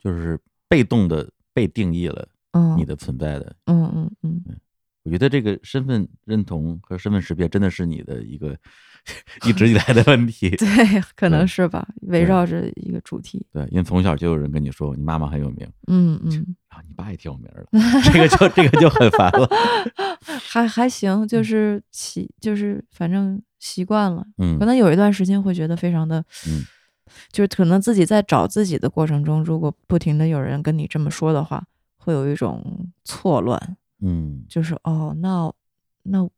[0.00, 0.36] 就是
[0.68, 3.54] 被动的被定义了嗯，你的存在的。
[3.66, 4.10] 嗯嗯。
[4.22, 4.42] 嗯，
[5.04, 8.56] 我觉得这个身份认同和身份识别真的是你的一个
[9.46, 10.50] 一直以来的问题。
[10.56, 10.66] 对，
[11.14, 16.30] 可能是吧，围绕着一个主题，对，因为从小就有人跟你说你妈妈很有名，嗯嗯，
[16.70, 17.66] 然后，你爸也挺有名的，
[18.02, 19.48] 这个就这个就很烦了。
[20.48, 26.62] 还还行，就是习就是反正习惯了，嗯可能有一段时间会觉得非常的，嗯，
[27.30, 31.62] 就是可能自己在找自己的过程中，如果不停的有人跟你这么说的话，
[31.98, 34.44] 会有一种错乱，嗯。
[34.48, 35.52] 就是哦，那
[36.02, 36.28] 那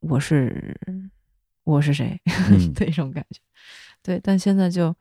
[0.00, 0.78] 我是
[1.64, 2.72] 我是谁、 嗯。
[2.74, 3.40] 的一种感觉。
[4.02, 4.94] 对，但现在就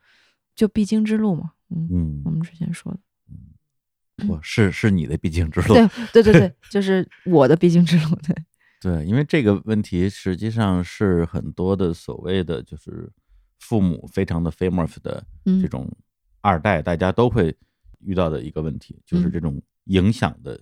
[0.56, 5.74] 就必经之路嘛，嗯，我嗯，们之前说的，我是是你的必经之路。
[6.14, 8.36] 对对对对，就是我的必经之路，对，
[8.80, 13.12] 对，因为这个问题实际上是很多的所谓的就是
[13.60, 15.62] 父母非常的 famous 的嗯。
[15.62, 15.92] 这种
[16.42, 17.54] 二代，大家都会
[18.00, 19.32] 遇到的一个问题，就是嗯。
[19.32, 20.58] 这种影响的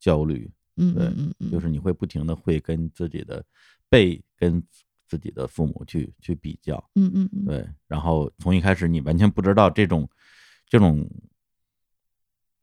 [0.00, 0.50] 焦虑。
[0.76, 3.44] 嗯对嗯嗯嗯，就是你会不停的会跟自己的
[3.90, 4.62] 被跟
[5.06, 10.08] 自己的父母去去比较，嗯嗯嗯，对，然后从一开始你完全不知道这种
[10.66, 11.06] 这种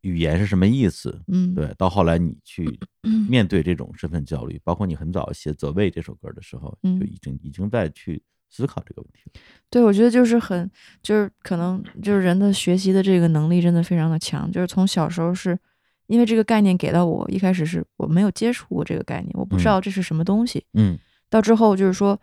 [0.02, 2.66] 语言是什么意思，嗯，对，到后来你去
[3.04, 3.28] 嗯。
[3.30, 7.00] 面对这种身份焦虑，包括你很早写《责备》这首歌的时候，嗯。
[7.00, 9.42] 就已经已经在去思考这个问题了。
[9.70, 10.72] 对，我觉得就是很，
[11.04, 15.60] 就是可能就是人的学习的这个能力真的非常的强，就是从小时候是
[16.08, 19.66] 因为这个概念给到我，一开始是我没有接触过这个概念，我不知嗯。
[19.66, 20.98] 道这是什么东西，嗯。
[21.30, 22.20] 到之后就是说。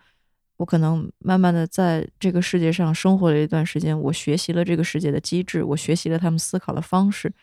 [0.57, 7.35] 我可能慢慢的在这个世界上生活了一段时间，我学习了这个世界的机制，我学习了他们思考的方式，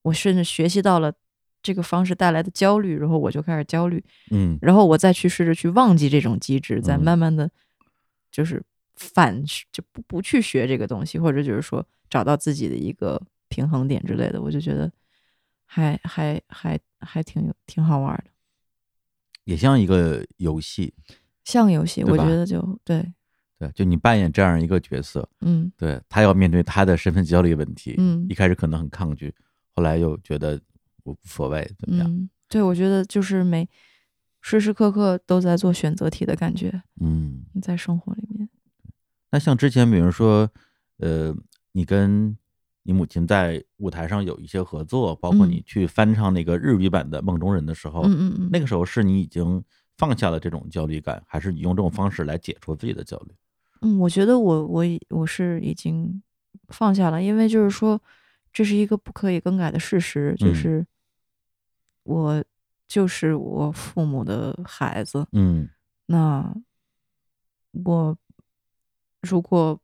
[0.00, 1.12] 我甚至学习到了
[1.62, 4.58] 这个方式带来的焦虑，然后我就开始焦虑，嗯。
[4.62, 7.04] 然后我再去试着去忘记这种机制，再嗯。
[7.04, 7.48] 慢慢的，
[8.32, 8.62] 就是
[8.94, 13.20] 反就不不去学这个东西，或者就是说找到自己的一个
[13.50, 14.90] 平衡点之类的，我就觉得
[15.66, 18.30] 还还还还挺有挺好玩的，
[19.44, 20.94] 也像一个游戏，
[21.44, 23.12] 像游戏，我觉得就对，
[23.58, 25.70] 对，就你扮演这样一个角色，嗯。
[25.76, 29.34] 对他要面对他的身份焦虑问题，嗯一开始可能很抗拒，
[29.74, 30.60] 后来又觉得
[31.02, 32.08] 我无所谓，怎么样？
[32.10, 33.68] 嗯，对，我觉得就是每
[34.40, 38.48] 时时刻刻都在做选择题的感觉，嗯，在生活里面，
[39.30, 40.50] 那像之前，比如说，
[40.98, 41.34] 呃，
[41.72, 42.36] 你跟
[42.86, 45.50] 你母亲在舞台上有一些合作，包括嗯。
[45.50, 49.62] 你去翻唱那个日语版的《梦中人》的时候，嗯嗯嗯，那个时候是你已经
[49.96, 53.34] 放下了这种焦虑感，还是你用这种方式来解除自己的焦虑？
[53.82, 56.22] 嗯，我觉得我我我是已经
[56.68, 58.00] 放下了，因为就是说
[58.52, 60.54] 这是一个不可以更改的事实，就嗯。
[60.54, 60.86] 是
[62.04, 62.44] 我
[62.86, 65.68] 就是我父母的孩子，嗯。
[66.06, 66.54] 那
[67.84, 68.16] 我
[69.22, 69.78] 如果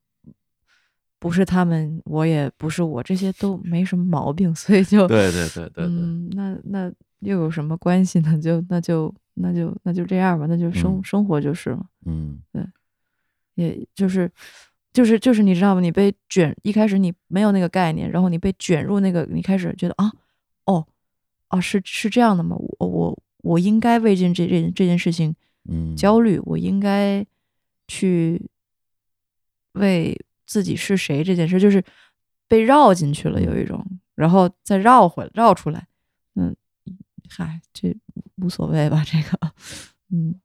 [1.22, 8.36] 不是他们，我也不是我，这些都没什么毛病， 所以就对对对对对，嗯，那那又有什么关系呢？
[8.42, 11.86] 就那就那就那就这样吧，那就生、嗯生活就是了。
[12.06, 12.66] 嗯对
[13.54, 14.28] 也就是
[14.92, 15.80] 就是就是你知道吗？
[15.80, 20.10] 你被卷，一开始你没有那个概念，然后你被卷入那个，你开始觉得啊，
[20.64, 20.84] 哦，
[21.46, 22.56] 啊是是这样的吗？
[22.58, 25.32] 我我我应该为这这这这件事情
[25.68, 27.24] 嗯，焦虑，我应该
[27.86, 28.44] 去
[29.74, 30.18] 为
[30.52, 31.82] 自己是谁这件事，就是
[32.46, 33.82] 被绕进去了，有一种，
[34.14, 35.88] 然后再绕回来，绕出来，
[36.34, 36.54] 嗯，
[37.30, 37.96] 嗨，这
[38.36, 39.52] 无所谓吧，这个，
[40.10, 40.38] 嗯。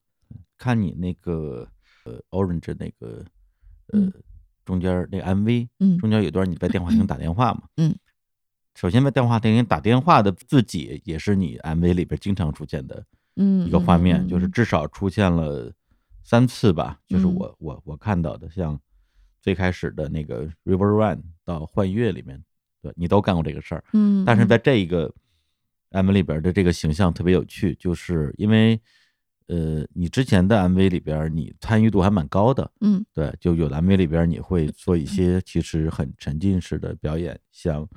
[0.58, 1.68] 看你那个
[2.06, 3.26] 呃 Orange 那个
[3.88, 4.14] 呃、嗯。
[4.64, 5.98] 中间儿那个 MV，嗯。
[5.98, 7.94] 中间有段你在电话亭打电话嘛，嗯，
[8.76, 13.06] 首先在电话亭打电话的自己也是你 MV 里边经常出现的
[13.36, 15.70] 嗯，一个画面，嗯就是至少出现了
[16.24, 17.36] 三次吧，就是嗯。
[17.36, 18.80] 我我我看到的，像
[19.48, 22.44] 最开始的那个 River Run 到幻乐里面，
[22.82, 25.10] 对你都干过这个事儿，嗯，但是在这一个
[25.92, 28.78] MV 里边的这个形象特别有趣，就是因为
[29.48, 33.06] 呃，你之前的 MV 里边你参与度还蛮高的，嗯。
[33.14, 37.88] 对，就有的 MV 里边你会做一些其实很沉浸式的表演，像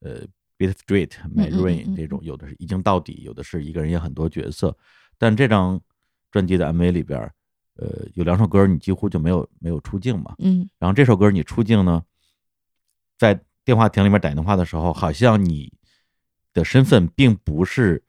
[0.00, 0.20] 呃
[0.58, 4.76] Beat Street、My Rain 嗯这种，有的是一镜到底，有的是一个人演很多角色。
[5.16, 5.80] 但这张
[6.30, 7.32] 专辑的 MV 里边，
[7.76, 10.34] 呃，有两首歌你几乎就没有没有出镜嘛。
[10.38, 12.02] 嗯然后这首歌你出镜呢，
[13.18, 15.72] 在电话亭里面打电话的时候，好像你
[16.52, 18.02] 的身份并不是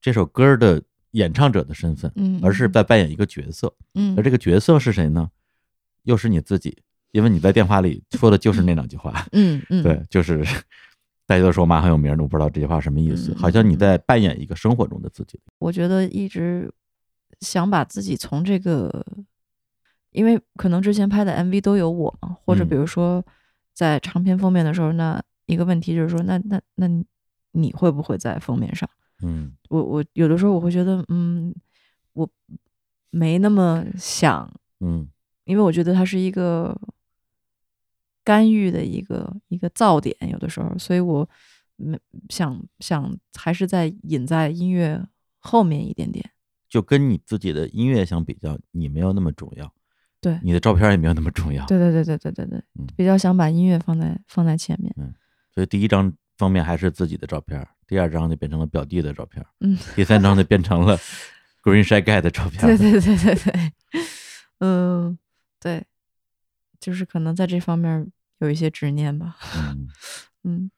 [0.00, 0.82] 这首歌的
[1.12, 3.72] 演唱者的身份，嗯，而是在扮演一个角色。
[3.94, 5.30] 嗯，而这个角色是谁呢？
[6.04, 6.76] 又是你自己，
[7.12, 9.26] 因为你在电话里说的就是那两句话。
[9.32, 10.42] 嗯嗯，对，就是
[11.26, 15.38] 大家都说我妈很有名，我不知道这句话什么意思，嗯好像你在扮演一个生活中的自己。
[15.58, 16.72] 我觉得一直
[17.40, 19.04] 想把自己从这个，
[20.12, 23.24] 因为可能之前拍的 MV 都有我嘛，或者嗯比如说
[23.72, 27.04] 在长篇封面的时候，那一个问题就是说，那那那你
[27.52, 28.88] 你会不会在封面上？
[29.22, 31.54] 嗯我我有的时候我会觉得，嗯，
[32.12, 32.28] 我
[33.10, 35.08] 没那么想，嗯
[35.44, 36.78] 因为我觉得它是一个
[38.22, 41.28] 干预的一个一个噪点，有的时候，所以我
[41.76, 45.06] 没想想还是在引在音乐
[45.38, 46.30] 后面一点点。
[46.70, 49.70] 就跟你自己的音乐相比较，你没有那么重要，
[50.22, 51.66] 对你的照片也没有那么重要。
[51.66, 54.94] 对对对对对对对嗯，比较想把音乐放在放在前面。
[54.96, 55.12] 嗯
[55.52, 60.96] 所以第一张封面还是自己的照片，第二张就变成了表弟的照片，嗯，第三张就变成了
[61.64, 62.64] Green Shy Guy 的照片。
[62.64, 63.72] 对对对对对，
[64.60, 65.18] 嗯，
[65.58, 65.84] 对，
[66.78, 69.36] 就是可能在这方面有一些执念吧。
[69.58, 69.88] 嗯，
[70.44, 70.70] 嗯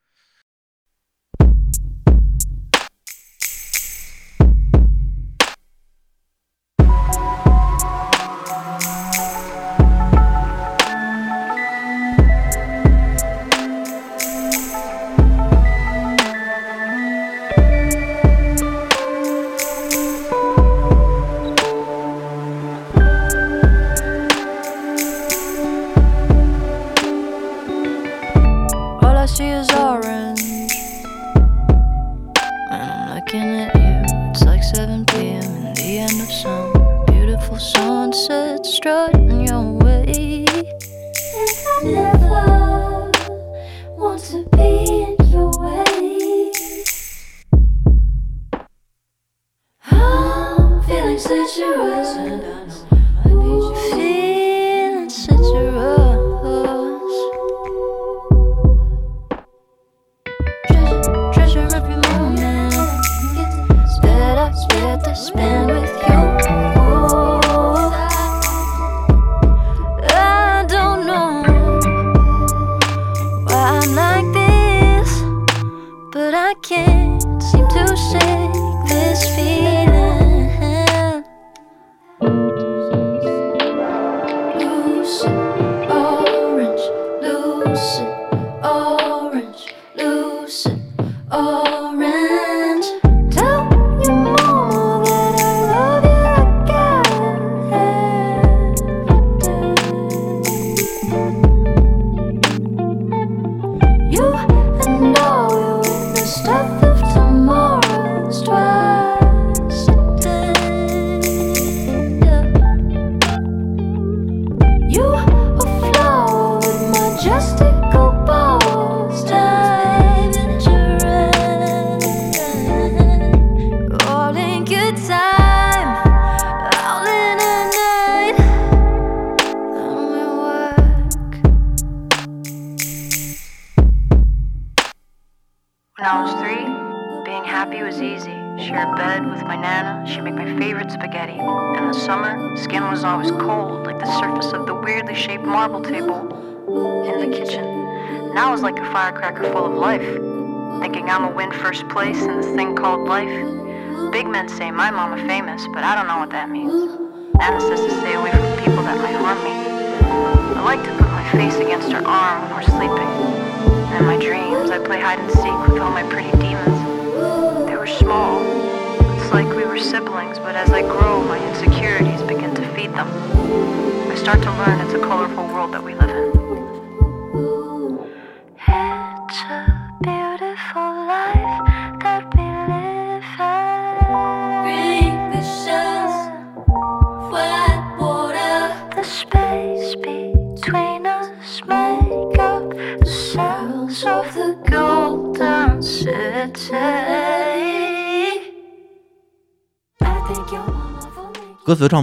[65.23, 66.21] spend with you.
[70.11, 71.45] I don't know
[73.45, 75.11] why I'm like this,
[76.11, 79.82] but I can't seem to shake this feeling.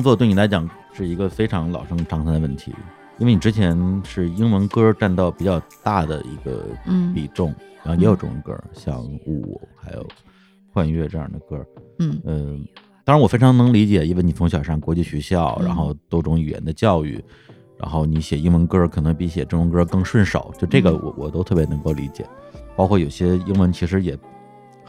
[0.10, 2.74] 作对你来讲是一个非常老生常谈的问题，
[3.20, 7.54] 因为你之前是英文歌占到比较大的一个嗯比重，
[7.84, 10.08] 然后也有中文歌，像舞还有
[10.74, 11.64] 幻乐这样的歌。
[12.00, 12.68] 嗯嗯，
[13.06, 17.24] 当然我非常能理解，因为你从小上国际学校，嗯然后多种语言的教育，
[17.78, 22.26] 然后你写英文歌可能比写中文歌更顺手，就这个嗯我我都特别能够理解。
[22.76, 24.18] 包括有些英文其实也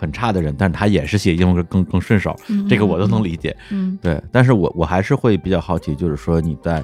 [0.01, 3.55] 很差的人，但是他也是写英文歌更更顺手，嗯这个我都能理解。
[3.71, 6.83] 嗯对，但是我我还是会比较好奇，就是说你在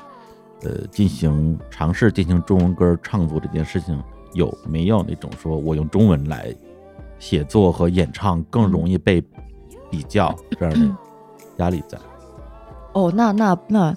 [0.63, 3.99] 呃进行尝试进行中文歌创作这件事情，
[4.35, 6.55] 有没有那种说我用中文来
[7.19, 9.23] 写作和演唱更容易被
[9.91, 10.95] 比较这样的
[11.57, 11.97] 压力在？
[12.93, 13.97] 哦，那那那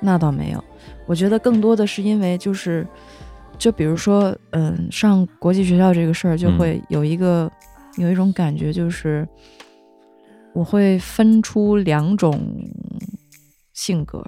[0.00, 0.62] 那倒没有，
[1.06, 2.86] 我觉得更多的是因为就是，
[3.58, 7.50] 就比如说，嗯，上国际学校这个事儿，就嗯会有一个、
[7.96, 9.26] 有一种感觉，就是
[10.52, 12.40] 我会分出两种
[13.72, 14.24] 性格，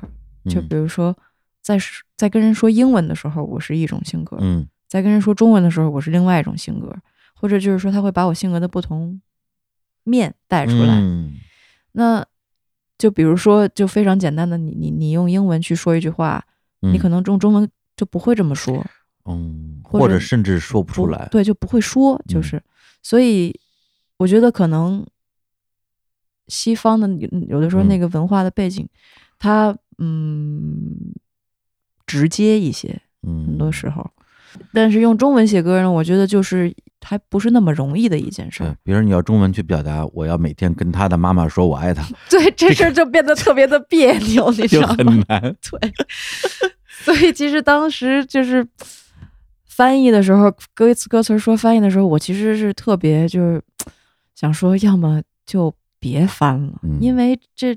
[0.49, 1.17] 就嗯比如说
[1.61, 4.67] 在说在跟人说英文的时候，我是一种性格，嗯。
[4.89, 6.95] 在跟人说中文的时候，我是另外一种性格，
[7.35, 9.23] 或者就是说他会把我性格的不同
[10.05, 11.01] 面带出来。
[11.01, 11.33] 嗯。
[11.93, 12.23] 那
[12.99, 16.45] 就比如说，就非常简单的，你你你用英文去说一句话，
[16.81, 18.85] 你可能用中文就不会这么说，
[19.25, 21.27] 嗯，或者或者甚至说不出来。
[21.31, 22.63] 对，就不会说，就嗯是，
[23.03, 23.59] 所以
[24.19, 25.05] 我觉得可能
[26.49, 28.89] 西方的有有的时候嗯那个文化的背景，
[29.39, 31.13] 它嗯
[32.07, 34.09] 直接一些，嗯，很多时候，
[34.73, 44.95] 但是用中文写歌呢，我觉得就是还不是那么容易的一件事儿。，对比如你要中文去表达，我要每天跟他的妈妈说我爱他， 对，这事儿就变得特别的别扭， 你知道吗？
[44.99, 45.41] 很难。
[45.71, 45.93] 对，
[47.03, 48.67] 所以其实当时就是
[49.75, 53.63] 翻译的时候，歌词歌词说翻译的时候，我其实是特别就是
[54.37, 56.99] 想说，要么就别翻了，嗯。
[57.01, 57.75] 因为这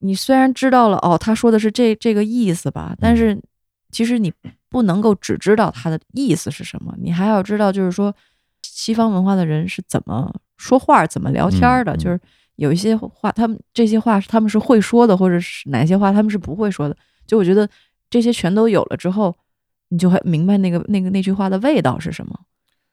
[0.00, 3.40] 你虽然知道了哦，他说的是这这个意思吧，但是
[3.92, 4.32] 其实你
[4.68, 8.12] 不能够只知道他的意思是什么，你还要知道就是说
[8.62, 12.18] 西方文化的人是怎么说话、怎么聊天儿的，就是
[12.56, 16.96] 有一些话，他们这些话是他们是会说的，或者是哪些话他们是不会说的。
[17.24, 17.68] 就我觉得
[18.10, 19.32] 这些全都有了之后，
[19.92, 22.40] 你就会明白那个那个那句话的味道是什么。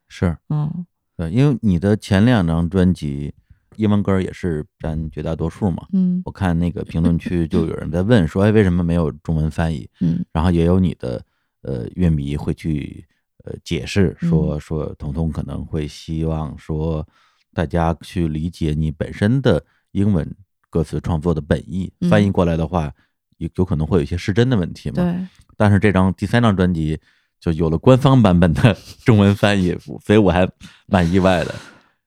[0.10, 0.86] 是嗯
[1.16, 3.34] 对，因为你的前两张专辑
[3.78, 5.88] 英文歌也是占绝大多数嘛。
[5.94, 9.90] 嗯我看那个评论区就有人在问说， 哎，为什么没有中文翻译？
[10.02, 11.24] 嗯然后也有你的
[11.62, 13.06] 呃乐迷会去
[13.46, 17.08] 呃解释说嗯说彤彤可能会希望说
[17.54, 20.30] 大家去理解你本身的英文
[20.70, 22.94] 歌词创作的本意，嗯翻译过来的话
[23.40, 25.04] 有有可能会有一些失真的问题嘛。
[25.04, 25.28] 对，
[25.58, 26.98] 但是这张第三张专辑
[27.40, 29.76] 就有了官方版本的 中文翻译，
[30.06, 30.48] 所以我还
[30.86, 31.54] 蛮意外的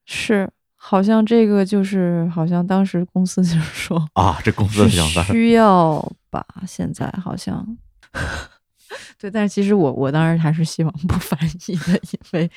[0.05, 4.39] 是好像这个就是好像当时公司就是说啊！
[4.45, 7.77] 这公司的是想法，需要吧，现在好像。
[9.19, 12.51] 对，但是其实我我当时还是希望不翻译的，因为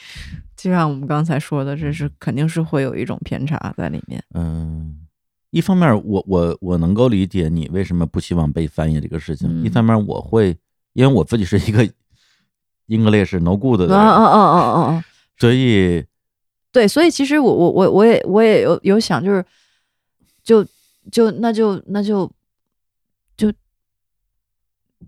[0.58, 4.22] 就像我们刚才说的，这是肯定是会有一种偏差在里面。
[4.34, 5.05] 嗯。
[5.56, 10.54] 一方面我，我我能够理解你为什么不希望被翻译这个事情；嗯一方面，我会
[10.92, 11.88] 因为我自己是一个
[12.90, 15.06] English no good 的人，啊啊啊啊啊啊！
[15.38, 16.04] 所以
[16.74, 19.46] 对，所以其实我我我我也我也有有想，就是
[20.44, 20.62] 就
[21.10, 22.30] 就那就那就
[23.38, 23.50] 就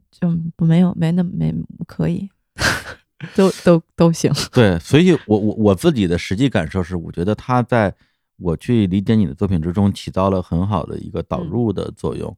[0.09, 0.29] 就
[0.65, 1.53] 没有没那没
[1.85, 2.29] 可以，
[3.35, 4.31] 都都都行。
[4.53, 7.93] 对，所以我我我自己的实际感受是，我觉得他在
[8.39, 12.35] 我去理解你的作品之中起到了很好的一个导嗯入的作用。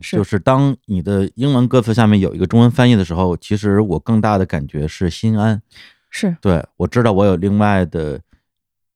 [0.00, 5.60] 是就是当你的英文歌词下面有一个中文翻译的时候，其实我更大的感觉是心安。
[6.08, 8.20] 是，对我知道我有另外的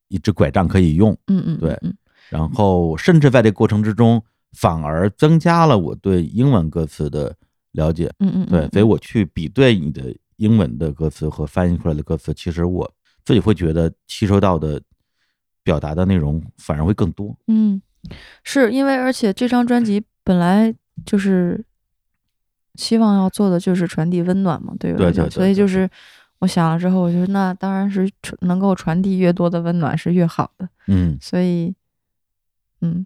[0.08, 1.92] 一只拐杖可以用，嗯嗯，对嗯
[2.28, 4.22] 然后甚至在这过程之中，
[4.52, 7.34] 反而增加了我对英文歌词的
[7.72, 8.12] 了解。
[8.20, 12.88] 嗯嗯，对，所以我去比对你的英文的歌词和翻译出来的歌词，其实我
[13.24, 14.80] 自己会觉得吸收到的
[15.66, 17.36] 表达的内容反而会更多。
[17.48, 17.82] 嗯，
[18.44, 20.72] 是因为而且这张专辑本来
[21.04, 21.64] 就是
[22.76, 25.90] 希望要做的就是传递温暖嘛，对我来讲，对对对对所以就是
[26.38, 28.08] 我想了之后，我觉得那当然是
[28.42, 31.74] 能够传递越多的温暖是越好的，嗯，所以，
[32.80, 33.04] 嗯，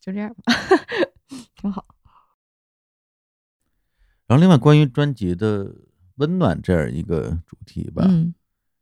[0.00, 0.54] 就这样吧，
[1.60, 1.84] 挺好。
[4.26, 5.70] 然后另外关于专辑的
[6.16, 8.34] 温暖这样一个主题吧，嗯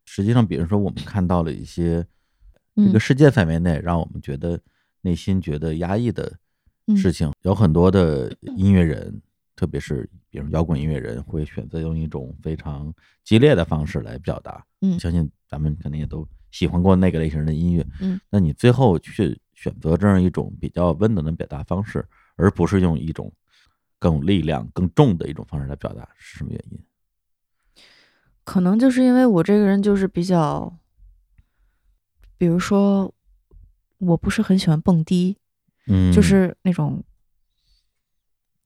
[0.04, 2.02] 实际上，比如说我们看到了一些
[2.74, 4.60] 这嗯个世界范围内让我们觉得
[5.00, 6.30] 内心觉得压抑的
[6.86, 9.22] 嗯事情，有很多的音乐人，
[9.56, 12.92] 特别是比如摇滚音乐人，会选择用一种非常
[13.24, 14.64] 激烈的方式来表达。
[14.80, 17.86] 嗯相信咱们肯定也都喜欢过那个类型的音乐。
[18.00, 22.04] 嗯，那你最后去选择这样一种比较温暖的表达方式，
[22.36, 23.32] 而不是用一种
[23.98, 26.78] 更有力量、更重的一种方式来表达，是什么原因？
[28.44, 30.72] 可能就是因为我这个人就是比较，
[32.36, 33.12] 比如说，
[33.98, 35.36] 我不是很喜欢蹦迪，
[35.86, 37.02] 嗯，就是那种，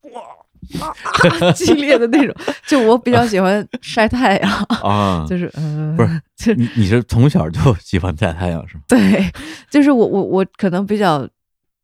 [0.02, 0.22] 哇
[1.40, 2.34] 啊激烈的那种。
[2.66, 4.50] 就我比较喜欢晒太阳，
[4.82, 8.82] 啊，就是嗯、呃，不是就你你是从小就喜欢晒太阳是吗？
[8.88, 9.30] 对，
[9.70, 11.28] 就是我我我可能比较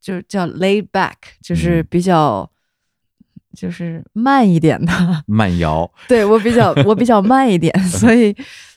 [0.01, 2.51] 就是叫 laid back，就是嗯比较、
[3.55, 4.93] 就是慢一点的。
[5.27, 8.35] 慢摇，对我比较我比较慢一点， 所以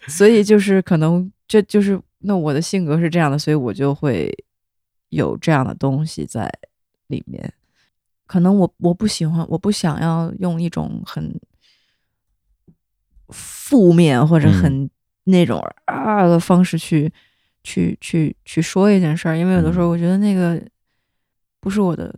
[0.08, 4.32] 所以就是可能这就是那我的性格是这样的，所以我就会
[5.10, 6.52] 有这样的东西在
[7.08, 7.54] 里面。
[8.28, 11.40] 可能我我不喜欢，我不想要用一种很
[13.30, 14.90] 负面或者嗯很
[15.26, 17.12] 那种啊的方式去、
[17.64, 20.60] 去去去说一件事儿，因为有的时候我觉得那个
[21.60, 22.14] 不是我的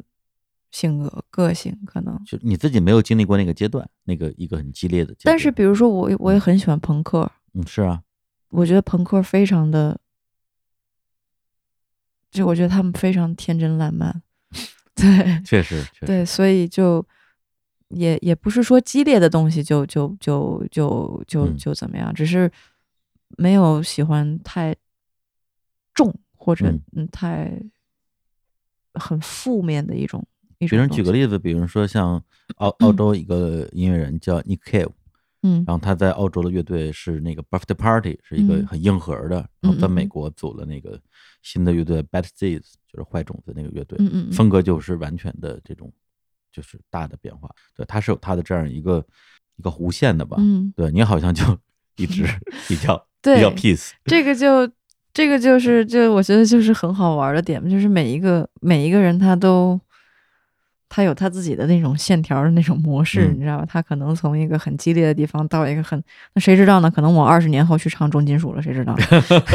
[0.72, 2.20] 性格个性，可能。
[2.26, 5.34] 就你自己没有经历过那个阶段，那个一个很激烈的阶段。
[5.34, 8.04] 但是比如说我我也很喜欢朋克，嗯，是啊，
[8.50, 10.00] 我觉得朋克非常的，
[12.32, 14.22] 就我觉得他们非常天真烂漫，
[14.96, 17.06] 对确实，确实，对，所以就
[17.90, 22.52] 也也不是说激烈的东西就就就就就嗯就怎么样，只是
[23.38, 24.76] 没有喜欢太
[25.94, 27.62] 重或者嗯嗯太
[28.94, 30.26] 很负面的一种
[30.60, 31.02] 一比如种东西。
[31.02, 32.22] 举个例子，比如说像
[32.58, 34.90] 澳澳洲一个音乐人叫 Nick Cave，
[35.44, 41.00] 嗯然后他在澳洲的乐队是那个 Birthday Party，是一个嗯很硬核的，然后在美国组了那个
[41.44, 45.92] 新的乐队 Bad Seeds，就是坏种子那个乐队，嗯嗯嗯风格就是完全的这种
[46.52, 47.50] 就是大的变化。
[47.76, 49.06] 对，他是有他的这样一个
[49.58, 50.38] 一个弧线的吧？
[50.40, 51.44] 嗯，对你好像就
[51.98, 52.24] 一直
[52.68, 54.70] 比较对比较 peace，这个就
[55.14, 59.80] 这个就是就我觉得就是很好玩的点，就是每一个每一个人他都
[60.90, 63.66] 他有他自己的那种线条的那种模式，嗯你知道吧？
[63.68, 66.02] 他可能从一个很激烈的地方到一个很
[66.34, 66.90] 那谁知道呢？
[66.90, 69.06] 可能我二十年后去唱重金属了，谁知道呢？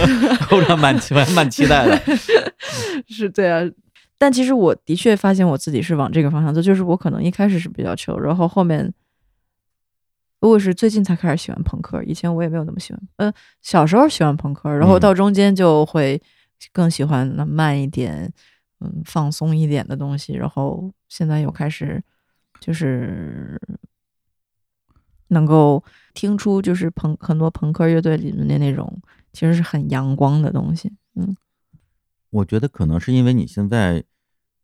[0.70, 2.00] 我蛮期蛮蛮期待的。
[3.08, 3.62] 是对啊。
[4.18, 8.92] 但其实我的确发现我自己是往这个方向走，就是我可能一开始是比较球，然后后面
[10.40, 13.02] 我是最近才开始喜欢朋克，以前我也没有那么喜欢。
[13.16, 16.20] 呃，小时候喜欢朋克，然后嗯到中间就会
[16.72, 18.32] 更喜欢那慢一点、
[18.80, 22.02] 嗯放松一点的东西，然后现在又开始
[22.58, 23.60] 就是
[25.28, 25.84] 能够
[26.14, 28.98] 听出就是朋很多朋克乐队里面的那种
[29.30, 30.90] 其实是很阳光的东西。
[31.16, 31.36] 嗯
[32.30, 34.02] 我觉得可能是因为你现在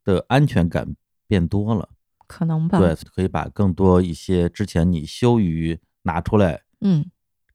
[0.03, 0.97] 的安全感
[1.27, 1.91] 变多了，
[2.27, 2.79] 可能吧。
[2.79, 7.05] 对，可以把更多一些之前你羞于拿出来嗯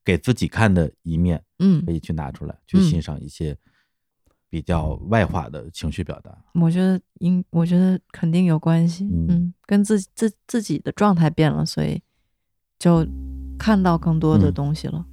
[0.05, 3.57] 给自己看的一面，嗯可，以去拿出来，去嗯欣赏一些
[4.53, 6.31] 比较外化的情绪表达。
[6.53, 9.03] 我觉得应，我觉得肯定有关系。
[9.05, 11.99] 嗯嗯，跟自自自己的状态变了，所以
[12.77, 13.03] 就
[13.57, 14.93] 看到更多的嗯东西了。
[14.93, 15.12] 多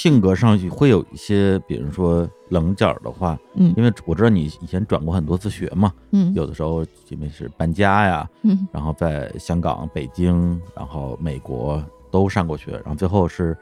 [0.00, 3.74] 性格上会有一些，比如说棱角的话，嗯。
[3.76, 6.32] 因为我知道你以前转过很多次学嘛，嗯。
[6.32, 8.66] 有的时候因为是搬家呀，嗯。
[8.72, 13.54] 然后在香港、北京，然后美国都上过学，然后最后是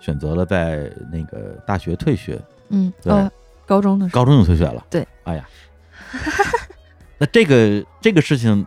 [0.00, 3.12] 选择了在那个大学退学，嗯，对。
[3.12, 3.30] 呃，
[3.64, 4.84] 高中的时候，高中就退学了。
[4.90, 5.48] 对，哎呀，
[7.18, 8.66] 那这个这个事情，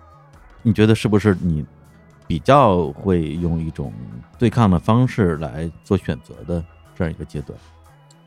[0.62, 1.66] 你觉得是不是你
[2.26, 3.92] 比较会用一种
[4.40, 6.64] 对抗的方式来做选择的
[6.98, 7.58] 这样一个阶段？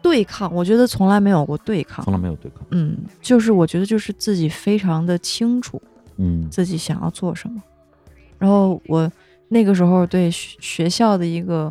[0.02, 2.14] 对抗，我觉得从来没有过对抗从。
[2.14, 2.66] 来没有对抗。
[2.70, 5.80] 嗯，就是我觉得就是自己非常的清楚
[6.16, 7.62] 嗯自己想要做什么，
[8.38, 9.10] 然后我
[9.48, 11.70] 那个时候对学学校的一个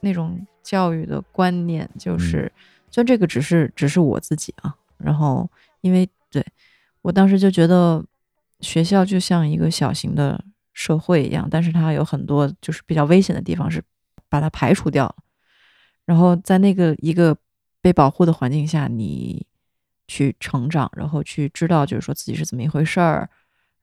[0.00, 2.50] 那种教育的观念就是，
[2.90, 5.48] 虽然这个只是只是我自己啊，然后
[5.82, 6.44] 因为对
[7.02, 8.04] 我当时就觉得
[8.60, 10.42] 学校就像一个小型的
[10.72, 13.80] 社会一样，但是它有很多就是比较危险的地方是
[14.28, 15.14] 把它排除掉了，
[16.04, 17.36] 然后在那个一个
[17.80, 19.46] 被保护的环境下，你
[20.08, 23.28] 去成长，然后去知道就是说自己是怎么一回事儿，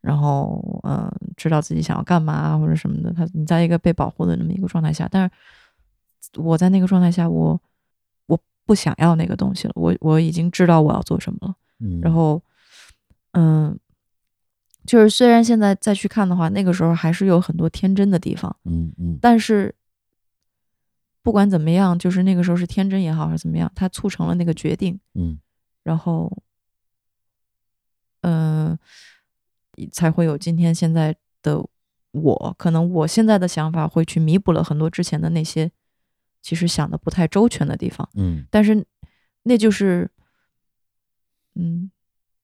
[0.02, 3.14] 然后嗯、呃知道自己想要干嘛或者什么的。
[3.14, 7.60] 他你在一个被保护的那么一个状态下，但是我在那个状态下，我
[8.28, 11.56] 我不想要那个东西了，我我已经知道我要做什么了。
[11.80, 12.42] 嗯，然后，
[13.32, 13.80] 嗯，
[14.86, 19.74] 就是虽然现在再去看的话，那个时候还是有很多天真的地方，嗯嗯但是
[21.22, 25.38] 不管怎么样，就是那个时候是天真也好，还是怎么样，它促成了那个决定，嗯
[25.84, 26.32] 然后，
[28.22, 28.78] 嗯、
[29.92, 31.66] 才会有今天现在的
[32.12, 32.56] 我。
[32.58, 35.72] 可能我现在的想法会去弥补了很多之前的那些
[36.42, 38.08] 其实想的不太周全的地方。
[38.16, 38.86] 嗯但是
[39.44, 40.10] 那就是，
[41.56, 41.90] 嗯，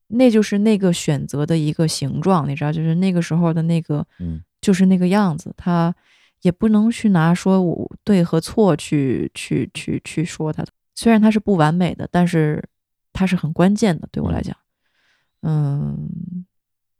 [0.07, 5.53] 那就是那个选择的一个形状，你知道，就是那个时候的那个，嗯就是那个样子。
[5.57, 5.93] 它
[6.45, 10.63] 也不能去拿说我对和错去去去去说它。
[10.93, 12.63] 虽然它是不完美的，但是
[13.11, 14.55] 它是很关键的，对我来讲，
[15.41, 16.07] 嗯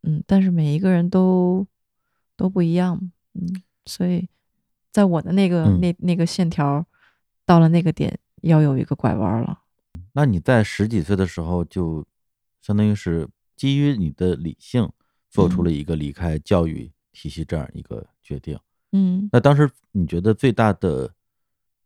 [0.01, 1.67] 嗯，但是每一个人都
[2.35, 2.99] 都不一样，
[3.35, 4.27] 嗯，所以
[4.91, 6.83] 在我的那个、嗯那那个线条
[7.45, 9.59] 到了那个点，要有一个拐弯了。
[10.13, 12.03] 那你在十几岁的时候，就
[12.61, 14.89] 相当于是基于你的理性，
[15.29, 18.55] 做出了一个离开教育体系这样一个决定。
[18.55, 18.59] 嗯
[19.31, 21.13] 那当时你觉得最大的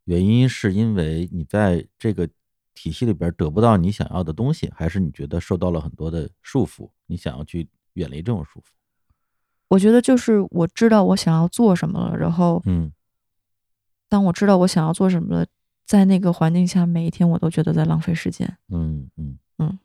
[0.06, 2.30] 原因是因为你在这个
[2.74, 8.72] 体系里边得不到你想要的东西，还是你觉得受到了很多的束缚，你想要去远离这种束缚？
[9.68, 12.92] 我觉得就是我知道我想要做什么了，然后嗯。
[14.12, 15.46] 当我知道我想要做什么了，
[15.86, 19.38] 在那个环境下，每一天我都觉得在浪费时间，嗯嗯。
[19.60, 19.78] 嗯。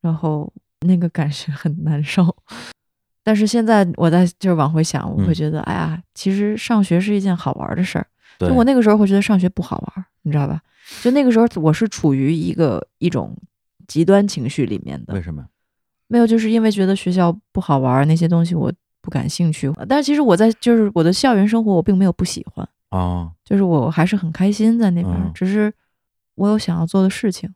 [0.00, 0.50] 然后
[0.80, 2.34] 那个感觉很难受。
[3.28, 8.06] 但是现在我在就是往回想，我会嗯觉得，哎呀，其实上学是一件好玩的事儿。
[8.38, 10.58] 对就我那个时候会觉得上学不好玩儿，你知道吧？
[11.02, 13.36] 就那个时候我是处于一个一种
[13.86, 15.44] 极端情绪里面的为，什么？
[16.06, 18.72] 没有，就是因为觉得学校不好玩儿，那些东西我
[19.02, 19.70] 不感兴趣。
[19.86, 25.70] 但是其实我在就是我的校园生活，我并没有不喜欢，哦，就是我还是很开心在那边，嗯只是
[26.36, 27.54] 我有想要做的事情。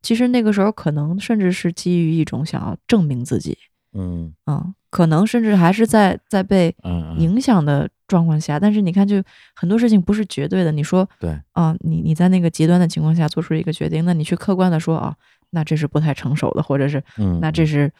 [0.00, 3.58] 其实那个时候可能甚至是基于一种想要证明自己，
[3.96, 6.74] 嗯嗯，可能甚至还是在在被
[7.18, 8.60] 影响的状况下。
[8.60, 9.22] 但是你看，就
[9.54, 10.70] 很多事情不是绝对的。
[10.70, 15.16] 你说对，啊，你你在那个极端的情况下做出一个决定，那你去客观的说啊，
[15.50, 17.90] 那这是不太成熟的，或者是嗯，那这是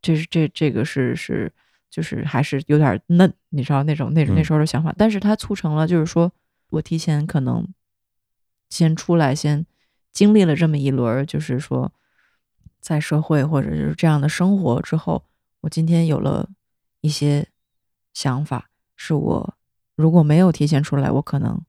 [0.00, 1.52] 这是这这个是是
[1.90, 6.32] 就是还是有点嫩，你知道那种那种那嗯时候的想法，但是它促成了就是说
[6.70, 7.66] 我提前可能
[8.70, 9.66] 先出来先
[10.12, 11.92] 经历了这么一轮儿，就是说
[12.80, 15.22] 在社会或者是这样的生活之后，
[15.62, 16.48] 我今天有了
[17.00, 17.48] 一些
[18.14, 19.56] 想法，是我
[19.96, 21.60] 如果没有提前出来，我可能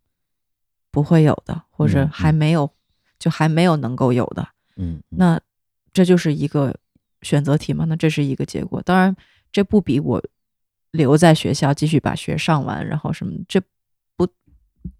[0.91, 2.71] 不会有的，或者还没有、
[3.17, 4.47] 就还没有能够有的。
[4.75, 5.41] 嗯，嗯那
[5.91, 6.75] 这就是一个
[7.21, 7.85] 选择题嘛？
[7.85, 8.81] 那这是一个结果。
[8.81, 9.15] 当然，
[9.51, 10.23] 这不比我
[10.91, 13.61] 留在学校继续把学上完，然后什么，这
[14.15, 14.27] 不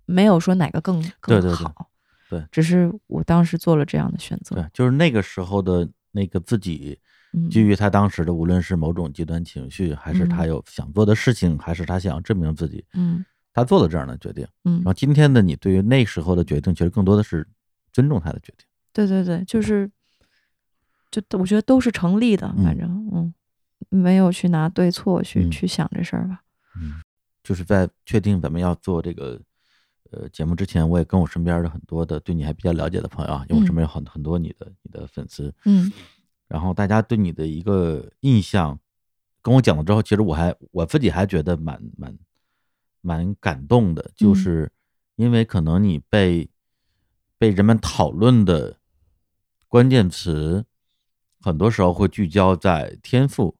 [0.06, 1.90] 没有说哪个更更对对对好。
[2.30, 4.56] 对只是我当时做了这样的选择。
[4.56, 7.03] 对，就是那个时候的那个自己，嗯
[7.50, 10.48] 基于他当时的无论是某种极端情绪，还是他嗯。
[10.50, 13.26] 有想做的事情，还是他想要证明自己，嗯。
[13.54, 14.48] 他做了这样的决定。
[14.66, 14.76] 嗯。
[14.78, 17.48] 然后，今天的你对于那时候的决定，其实更多的是
[17.92, 18.66] 尊重他的决定。
[18.92, 19.90] 对对对，就是，
[21.12, 22.64] 就我觉得都是成立的，嗯。
[22.64, 23.34] 反正嗯，
[23.90, 25.52] 没有去拿对错去、嗯。
[25.52, 26.42] 去想这事儿吧。
[26.76, 27.02] 嗯，
[27.44, 29.40] 就是在确定咱们要做这个
[30.12, 35.92] 呃节目之前，我也跟我身边的很多的对你还比较了解的朋友啊，因为我身边有很很多你的你的粉丝，嗯
[36.54, 38.80] 然后大家对你的一个印象
[39.42, 42.16] 跟我讲了之后，其实我还我自己还觉得蛮蛮
[43.02, 44.36] 蛮感动的，就嗯。
[44.36, 44.72] 是
[45.16, 46.48] 因为可能你被
[47.40, 48.78] 被人们讨论的
[49.68, 50.64] 关键词，
[51.42, 53.56] 很多时候会聚焦在天赋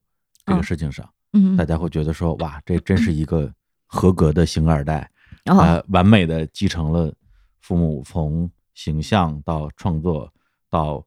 [0.46, 1.12] 这个嗯事情上。
[1.34, 3.52] 嗯大家会觉得说，哇，这真是一个
[3.88, 5.10] 合格的星二代，
[5.44, 7.12] 然后呃，完美的继承了
[7.60, 10.32] 父母从形象到创作
[10.70, 11.04] 到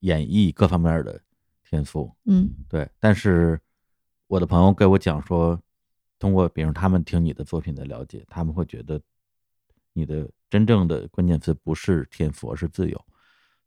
[0.00, 1.20] 演绎各方面的
[1.68, 2.14] 天赋。
[2.26, 3.58] 嗯对，但是
[4.26, 5.60] 我的朋友给我讲说，
[6.18, 9.00] 通过比如他们听你的作品的了解，他们会觉得
[9.92, 13.04] 你的真正的关键词不是天赋，而是自由。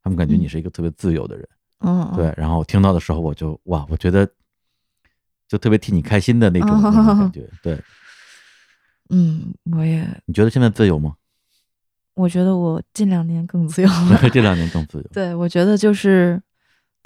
[0.02, 1.48] 他们感觉你嗯是一个特别自由的人。
[1.80, 4.30] 嗯，嗯对，然后我听到的时候，我就哇，我觉得
[5.48, 7.50] 就特别替你开心的那种,、那种感觉。
[7.62, 7.82] 对，
[9.10, 11.16] 嗯，我也你觉得现在自由吗？
[12.16, 14.30] 我觉得我近两年更自由 了。
[14.32, 15.04] 这两年更自由。
[15.14, 16.42] 对，我觉得就是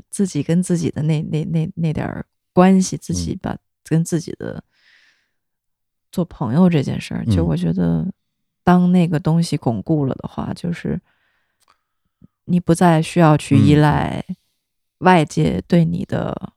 [0.10, 3.40] 自己跟自己的那那那那点儿关系，自己嗯。
[3.42, 3.58] 把
[3.90, 4.62] 跟自己的
[6.12, 7.48] 做朋友这件事儿，就嗯。
[7.48, 8.12] 我觉得，
[8.64, 11.00] 当那个东西巩固了的话，就是
[12.46, 13.82] 你不再需要去依嗯。
[13.82, 14.26] 赖
[15.00, 16.54] 外界对你的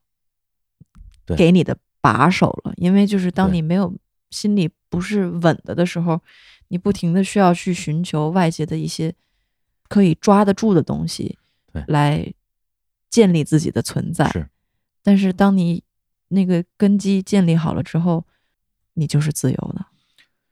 [1.25, 1.37] 对。
[1.37, 3.95] 给你的把手了，因为就是当你没有
[4.29, 6.21] 心里不是稳的的时候，
[6.67, 9.15] 你不停的需要去寻求外界的一些
[9.87, 11.39] 可以抓得住的东西
[11.71, 12.33] 对，来
[13.09, 14.29] 建立自己的存在。
[14.29, 14.49] 是，
[15.01, 15.81] 但是当你
[16.27, 18.25] 那个根基建立好了之后，
[18.95, 19.85] 你就是自由的。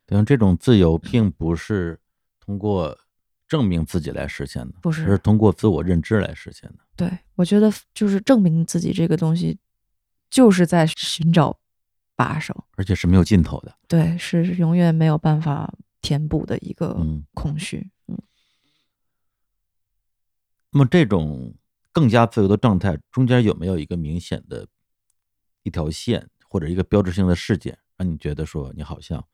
[0.05, 1.99] 对这种自由并不是
[2.39, 2.97] 通过
[3.45, 6.79] 证明自己来实现的，不是而是通过自我认知来实现的。
[6.95, 9.59] 对我觉得就是证明自己这个东西，
[10.29, 11.59] 就是在寻找
[12.19, 12.65] 把手。
[12.75, 13.73] 而且是没有尽头的。
[13.87, 17.89] 对，是永远没有办法填补的一个嗯空虚。
[18.07, 18.17] 嗯
[20.71, 21.55] 那么这种
[21.93, 24.67] 更加自由的状态中间有没有一个明显的
[25.63, 29.25] 一条线或者一个标志性的事件，让你觉得说你好像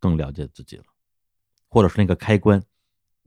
[0.00, 0.84] 更了解自己了，
[1.68, 2.62] 或者是那个开关？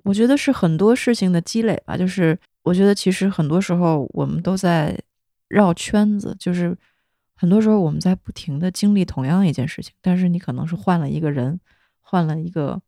[0.03, 4.99] 我觉得是很多事情的积累吧，就是我觉得其实很多时候我们都在
[5.47, 6.77] 绕圈子，就是
[7.35, 11.59] 很多时候我们在不停的经历同样一件事情，但是你可能是换了一个人，
[12.01, 12.81] 换了一个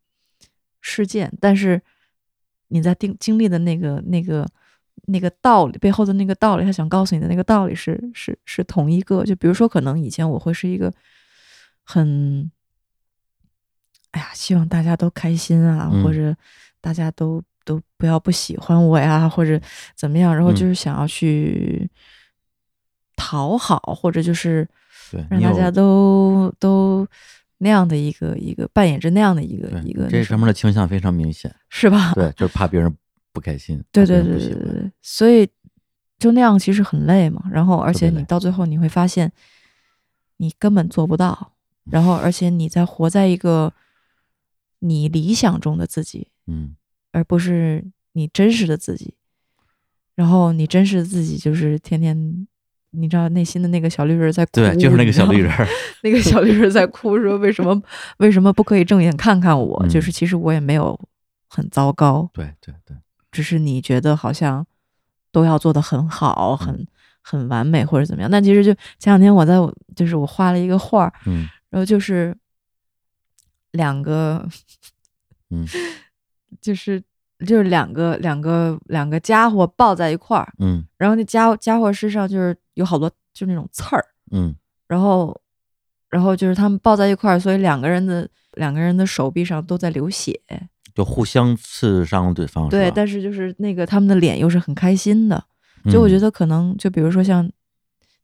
[0.82, 1.82] 事件，但是
[2.70, 4.48] 你在经经历的那个那个
[5.06, 9.24] 那个道理背后的那个道理，他想告诉你的那个道理是是是同一个。
[9.24, 10.92] 就比如说，可能以前我会是一个
[11.84, 12.50] 很，
[14.12, 16.36] 哎呀，希望大家都开心啊，嗯或者
[16.82, 19.60] 大家都都不要不喜欢我呀，或者
[19.96, 21.90] 怎么样，然后嗯就是想要去
[23.18, 24.66] 讨好，或者就是
[25.30, 27.06] 让大家都都
[27.58, 31.54] 那样的一个一个扮演着那样的一个一个这上面的倾向非常明显。
[31.68, 32.14] 是吧？
[32.14, 32.96] 对，就是怕别人
[33.34, 34.24] 不开心，对对。
[34.24, 35.50] 对对对对，所以
[36.18, 37.44] 就那样其实很累嘛。
[37.52, 39.32] 然后，而且你到最后你会发现，
[40.38, 41.54] 你根本做不到。
[41.90, 43.74] 然后，而且你在活在一个
[44.80, 46.76] 你理想中的自己，嗯，
[47.12, 49.16] 而不是你真实的自己。
[50.16, 52.48] 然后，你真实的自己就是天天，
[52.98, 55.52] 你知道内心的那个小绿人在哭，对，就是那个小绿人。
[56.04, 57.82] 那个小绿人在哭，说为什么
[58.18, 59.82] 为什么不可以正眼看看我？
[59.86, 61.00] 嗯就是其实我也没有
[61.48, 62.98] 很糟糕，对对对，
[63.32, 64.66] 只是你觉得好像
[65.32, 66.86] 都要做的很好，很
[67.22, 68.30] 很完美或者怎么样。
[68.30, 69.56] 但其实就前两天我在
[69.96, 72.36] 就是我画了一个画儿，嗯然后就是
[73.72, 74.48] 两个，
[75.52, 75.66] 嗯
[76.62, 77.04] 就是
[77.46, 84.56] 就是两个两个两个家伙抱在一块儿，嗯然后那家伙家伙身上就是有好多就那种刺儿，嗯
[84.88, 85.40] 然后
[86.10, 90.40] 然后就是他们抱在一块儿，所以两个人的两个人的手臂上都在流血。
[90.96, 92.68] 就互相刺伤对方。
[92.70, 95.44] 对，但是就是那个他们的脸又是很开心的。
[95.92, 97.48] 就我觉嗯得可能就比如说像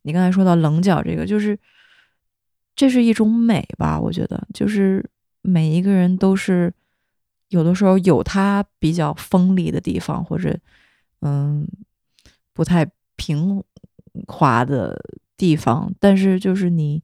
[0.02, 1.56] 你刚才说到棱角这个，就是
[2.76, 4.00] 这是一种美吧。
[4.00, 5.08] 我觉得就是
[5.44, 6.74] 每一个人都是
[7.54, 10.58] 有的时候有他比较锋利的地方，或者
[11.22, 11.68] 嗯
[12.54, 12.86] 不太
[13.16, 13.64] 平
[14.28, 15.02] 滑的
[15.38, 17.02] 地方，但是就是你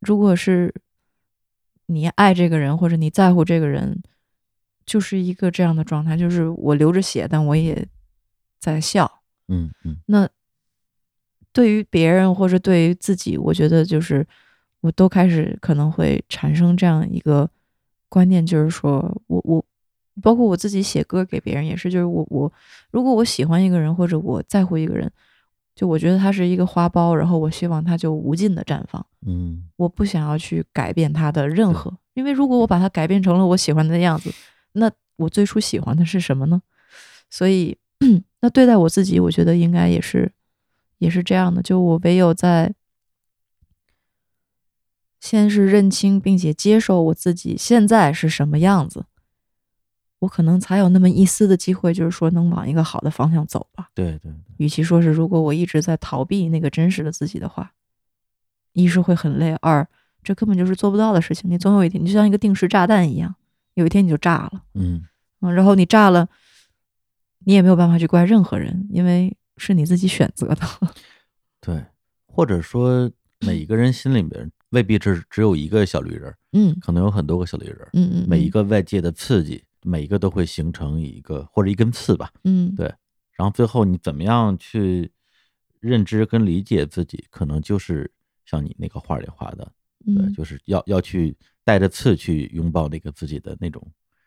[0.00, 0.74] 如果是
[1.86, 4.02] 你爱这个人，或者你在乎这个人。
[4.84, 7.86] 就是一个这样的状态，就是我流着血，但我也
[8.58, 9.22] 在笑。
[9.46, 10.28] 嗯嗯那
[11.52, 14.26] 对于别人或者对于自己，我觉得就是
[14.80, 17.48] 我都开始可能会产生这样一个
[18.08, 19.64] 观念，就是说我我
[20.20, 22.52] 包括我自己写歌给别人也是，就是我我
[22.90, 25.10] 如果我喜欢一个人或者我在乎一个人，
[25.74, 34.30] 就我觉得他是一个花苞，然后我希望他就无尽的绽放，嗯我不想要去改变他的任何，因为如果我把他改变成了我喜欢的样子，
[34.72, 36.60] 那我最初喜欢的是什么呢？
[37.30, 37.78] 所以，
[38.40, 40.30] 那对待我自己，我觉得应该也是，
[40.98, 41.62] 也是这样的。
[41.62, 42.74] 就我唯有在
[45.20, 49.06] 先是认清并且接受我自己现在是什么样子，
[50.22, 53.88] 我可能才有那么一丝的机会，就是说能往一个好的方向走吧。
[53.92, 57.72] 对对对，与其说是如果我一直在逃避那个真实的自己的话，
[58.72, 59.84] 一是会很累，二
[60.22, 61.50] 这根本就是做不到的事情。
[61.50, 63.34] 你总有一天，你就像一个定时炸弹一样，
[63.74, 64.62] 有一天你就炸了。
[64.74, 65.02] 嗯
[65.40, 66.28] 嗯，然后你炸了，
[67.40, 70.60] 你也没有办法去怪任何人，因为是你自己选择的。
[71.60, 71.84] 对，
[72.26, 73.10] 或者说
[73.40, 82.32] 每一个人心里边未必只只有一个小绿人儿，嗯可能有很多个小绿人儿，嗯嗯，每一个外界的刺激，每一个都会形成一个或者一根刺吧。
[82.44, 82.86] 嗯对
[83.32, 85.10] 然后最后你怎么样去
[85.80, 88.10] 认知跟理解自己，可能就是
[88.44, 89.72] 像你那个画里画的，
[90.04, 93.84] 对，嗯就是要要去带着刺去拥抱那个自己的那种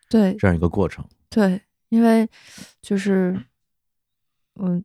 [0.09, 1.05] 对这样一个过程。
[1.29, 2.27] 对，因为
[2.81, 3.39] 就是
[4.53, 4.81] 我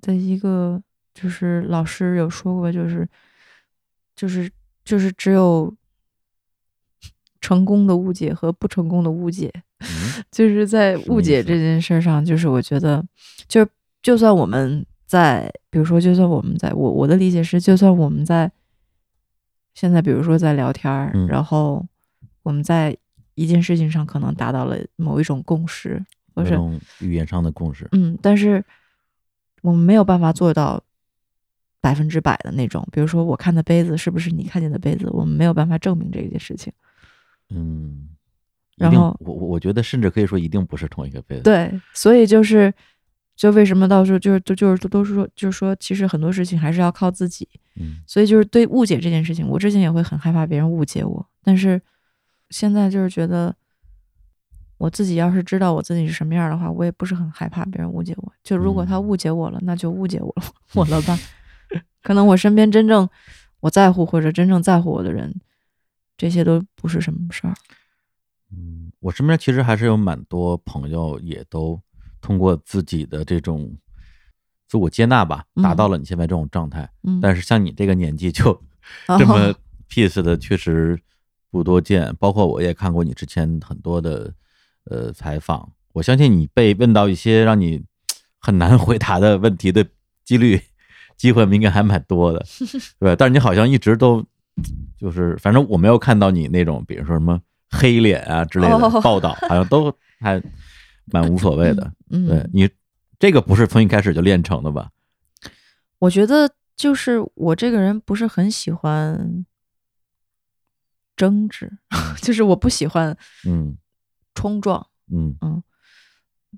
[0.00, 0.80] 的一个
[1.14, 3.08] 就是老师有说过，就是
[4.14, 4.50] 就是
[4.84, 5.74] 就是只有
[7.40, 9.52] 成功的误解和不成功的误解，
[9.82, 13.04] 嗯就是在误解这件事上，就是我觉得，
[13.48, 13.66] 就
[14.02, 18.50] 就算我们在，比如说，就算我们在我我的理解是，就算我们在
[19.74, 21.86] 现在，比如说在聊天儿，嗯然后
[22.42, 22.96] 我们在
[23.34, 26.04] 一件事情上可能达到了某一种共识，
[26.34, 27.88] 或者那种语言上的共识。
[27.92, 28.64] 嗯，但是
[29.62, 30.82] 我们没有办法做到
[31.80, 32.86] 百分之百的那种。
[32.92, 36.72] 比如说，我看的杯子是不是你看见的杯子，我们没有办法证明这件事情。
[37.48, 38.08] 嗯，
[38.76, 42.72] 然后我我我觉得甚至可以说一定不是同一个杯子。，对，所以就是，
[43.36, 47.48] 就为什么到时候就是都就是都是说，就是说，其实很多事情还是要靠自己。
[47.76, 51.80] 嗯所以就是对误解这件事情，我之前也会很害怕别人误解我，但是
[52.50, 53.54] 现在就是觉得，
[54.76, 58.32] 我自己要是知道我自己是什么样的话，我也不是很害怕别人误解我。
[58.42, 60.44] 就如果他嗯误解我了，那就误解我了，
[60.74, 61.18] 我了吧。
[62.02, 63.08] 可能我身边真正
[63.60, 65.34] 我在乎或者真正在乎我的人，
[66.18, 67.54] 这些都不是什么事儿。
[68.52, 71.80] 嗯，我身边其实还是有蛮多朋友也都
[72.20, 73.74] 通过自己的这种
[74.68, 76.88] 自我接纳吧，达嗯到了你现在这种状态。
[77.02, 78.50] 嗯，但是像你这个年纪就
[79.08, 79.54] 哦这么
[79.88, 80.98] peace 的，确实
[81.50, 82.14] 不多见。
[82.18, 84.32] 包括我也看过你之前很多的
[84.84, 87.82] 呃采访，我相信你被问到一些让你
[88.38, 89.86] 很难 回答的问题的
[90.24, 90.60] 几率，
[91.16, 92.44] 机会应该还蛮多的，
[92.98, 93.16] 对吧？
[93.16, 94.24] 但是你好像一直都
[94.98, 97.40] 就是，反正我没有看到你那种，比如说什么
[97.72, 100.40] 黑脸啊之类的哦报道，好像都还
[101.06, 101.92] 蛮无所谓的。
[102.10, 102.68] 嗯，对你
[103.18, 104.90] 这个不是从一开始就练成的吧？
[105.98, 109.44] 我觉得就是我这个人不是很喜欢
[111.16, 111.70] 争执，
[112.20, 113.16] 就是我不喜欢
[113.46, 113.76] 嗯
[114.34, 115.62] 冲撞，嗯嗯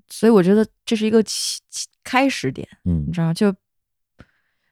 [0.09, 3.33] 所以我觉得这是一个起起开始点，嗯你知道？
[3.33, 3.53] 就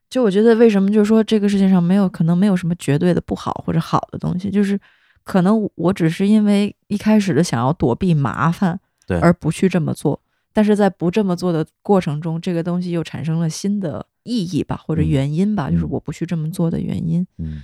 [0.10, 4.80] 就我觉得为什么就是说这个世界上没有可能没有什么绝对的不好或者好的东西，就是
[5.24, 10.22] 可能我只是因为一开始的想要躲避麻烦，对而不去这么做。
[10.56, 17.26] 但是在不这么做的过程中，这个东西又产生了新的意义吧，或者嗯原因吧，就是嗯我不去这么做的原因。
[17.38, 17.62] 嗯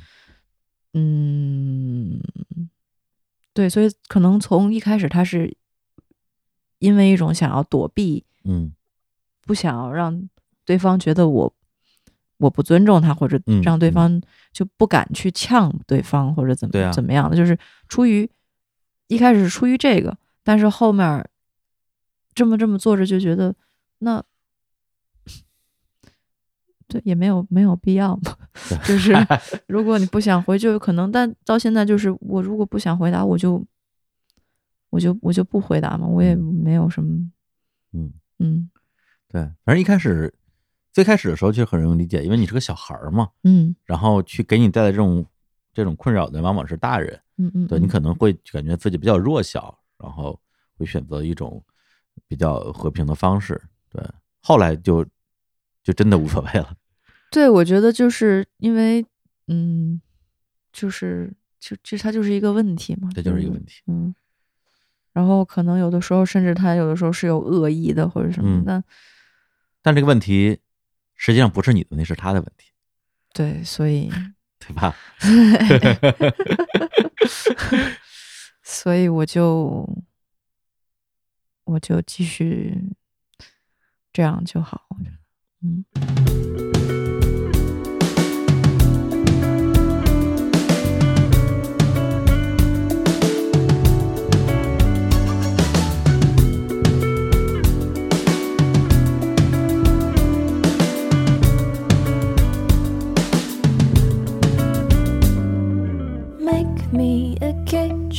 [0.93, 2.19] 嗯，
[3.53, 5.55] 对，所以可能从一开始他是
[6.79, 8.73] 因为一种想要躲避，嗯
[9.45, 10.27] 不想要让
[10.65, 11.53] 对方觉得我
[12.39, 14.21] 我不尊重他，或者嗯让对嗯方
[14.51, 18.29] 就不敢去呛对方，或者怎么、怎么样的，就是出于
[19.07, 21.23] 一开始是出于这个，但是后面
[22.33, 23.55] 这么这么做着就觉得
[23.99, 24.23] 那。
[26.91, 28.35] 对，也没有没有必要嘛，
[28.83, 29.13] 就是
[29.67, 31.11] 如果你不想回，就有可能。
[31.11, 33.63] 但到现在就是，我如果不想回答，我就
[34.89, 37.29] 我就我就不回答嘛，我也没有什么，
[37.93, 38.71] 嗯，嗯
[39.27, 40.33] 对，反正一开始
[40.99, 43.73] 最开始的时候就很容易理解，因为你是个小孩儿嘛，嗯。
[43.85, 45.25] 然后去给你带来这种
[45.73, 47.67] 这种困扰的往往是大人，嗯嗯，嗯。
[47.67, 50.37] 对你可能会感觉自己比较弱小，然后
[50.77, 51.63] 会选择一种
[52.27, 54.03] 比较和平的方式，对，
[54.41, 55.05] 后来就
[55.83, 56.75] 就真的无所谓了，
[57.31, 59.05] 对，我觉得就是因为，
[59.47, 60.01] 嗯，
[60.73, 64.13] 就是就这它就是一个问题嘛，这就是一个问题，嗯。
[65.11, 68.63] 然后可能有的时候，甚至他有的时候是有恶意的或者什么嗯。
[68.63, 68.83] 的，
[69.81, 70.59] 但这个问题
[71.19, 72.71] 实际上不是你的问题，是他的问题，
[73.33, 74.09] 对，所以
[74.57, 74.95] 对吧？
[78.63, 79.85] 所以我就
[81.65, 82.73] 我就继续
[84.13, 84.87] 这样就好，
[85.61, 85.83] 嗯。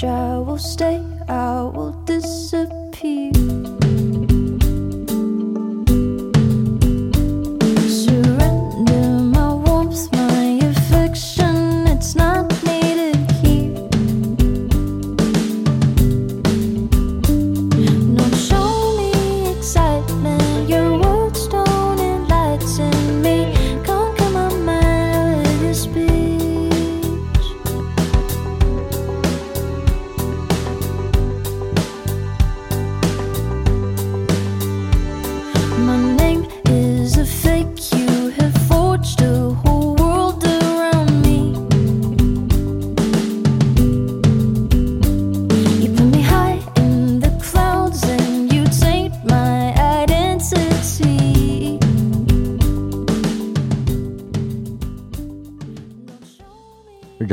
[0.02, 3.79] I will stay, I will disappear.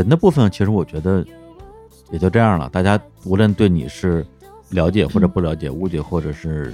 [0.08, 1.22] 人的部分，其实我觉得
[2.12, 2.70] 也就这样了。
[2.70, 4.26] 大家无论对你是
[4.70, 6.74] 了解或者不了解，误解或者是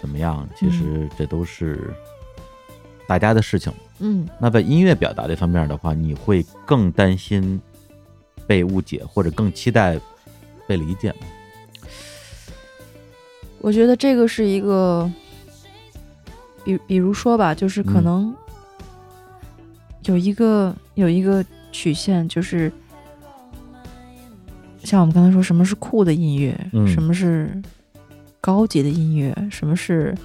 [0.00, 1.92] 怎么样，其实这都是
[3.06, 3.70] 大家的事情。
[3.98, 7.60] 嗯那在音乐表达这方面的话，你会更担心
[8.46, 10.00] 被误解，或者更期待
[10.66, 11.26] 被理解吗？
[13.60, 15.12] 我觉得这个是一个，
[16.64, 18.34] 比比如说吧，就是可嗯能
[20.06, 21.44] 有一个、有一个
[21.74, 22.70] 曲线，就是
[24.84, 27.60] 像我们刚才说，什么是酷的音乐，嗯什么是
[28.40, 30.16] 高级的音乐，什么是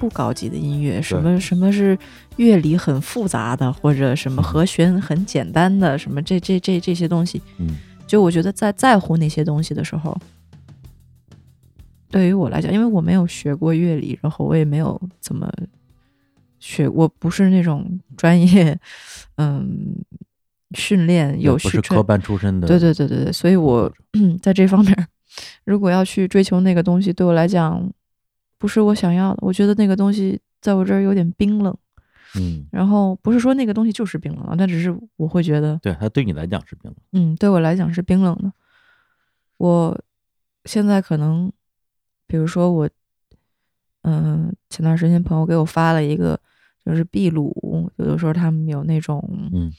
[0.00, 1.96] 不高级的音乐，什么什么是
[2.36, 7.76] 乐理很复杂的，或者什么嗯和弦很简单的，什么这这这这些东西，嗯。
[8.04, 10.14] 就我觉得在在乎那些东西的时候，
[12.10, 15.50] 对于我来讲，因为我没有学过乐理，然后我也没有怎么
[16.60, 18.78] 学，我不是那种专业，
[19.38, 19.96] 嗯，
[20.74, 23.92] 训练有不是科班出身的，对对对对对，所以我
[24.42, 25.08] 在这方面，
[25.64, 27.90] 如果要去追求那个东西，对我来讲
[28.58, 29.38] 不是我想要的。
[29.40, 31.76] 我觉得那个东西在我这儿有点冰冷，
[32.36, 36.94] 嗯，然后不是说那个东西就是冰冷了，但只是我会觉得，对，它对你来讲是冰冷。
[37.12, 38.52] 嗯，对我来讲是冰冷的。
[39.58, 40.00] 我
[40.64, 41.50] 现在可能，
[42.26, 42.88] 比如说我，
[44.02, 46.38] 嗯、前段时间朋友给我发了一个，
[46.84, 49.22] 就是秘鲁，有的时候他们有那种，
[49.52, 49.70] 嗯，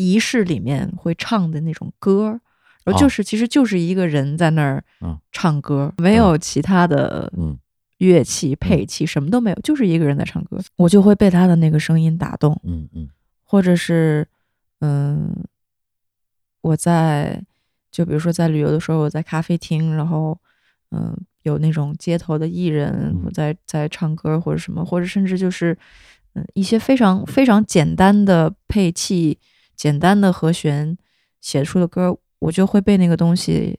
[0.00, 2.40] 仪式里面会唱的那种歌儿，
[2.84, 5.18] 然后就哦是、其实就是一个人在那儿嗯。
[5.30, 7.58] 唱歌，没有其他的嗯。
[7.98, 12.58] 乐器、配器，什么都没有，就是一个人在唱歌，我就会被他的那个声音打动。
[12.64, 13.08] 嗯嗯。
[13.44, 14.26] 或者是
[14.80, 15.36] 嗯，
[16.62, 17.42] 我在
[17.90, 20.38] 就比如说在旅游的时候，我在咖啡厅，然后
[20.92, 23.22] 嗯有那种街头的艺人嗯。
[23.26, 25.76] 我在在唱歌或者什么，或者甚至就是
[26.32, 29.38] 嗯一些非常非常简单的配器、
[29.80, 30.98] 简单的和弦
[31.40, 33.78] 写出的歌，我就会被那个东西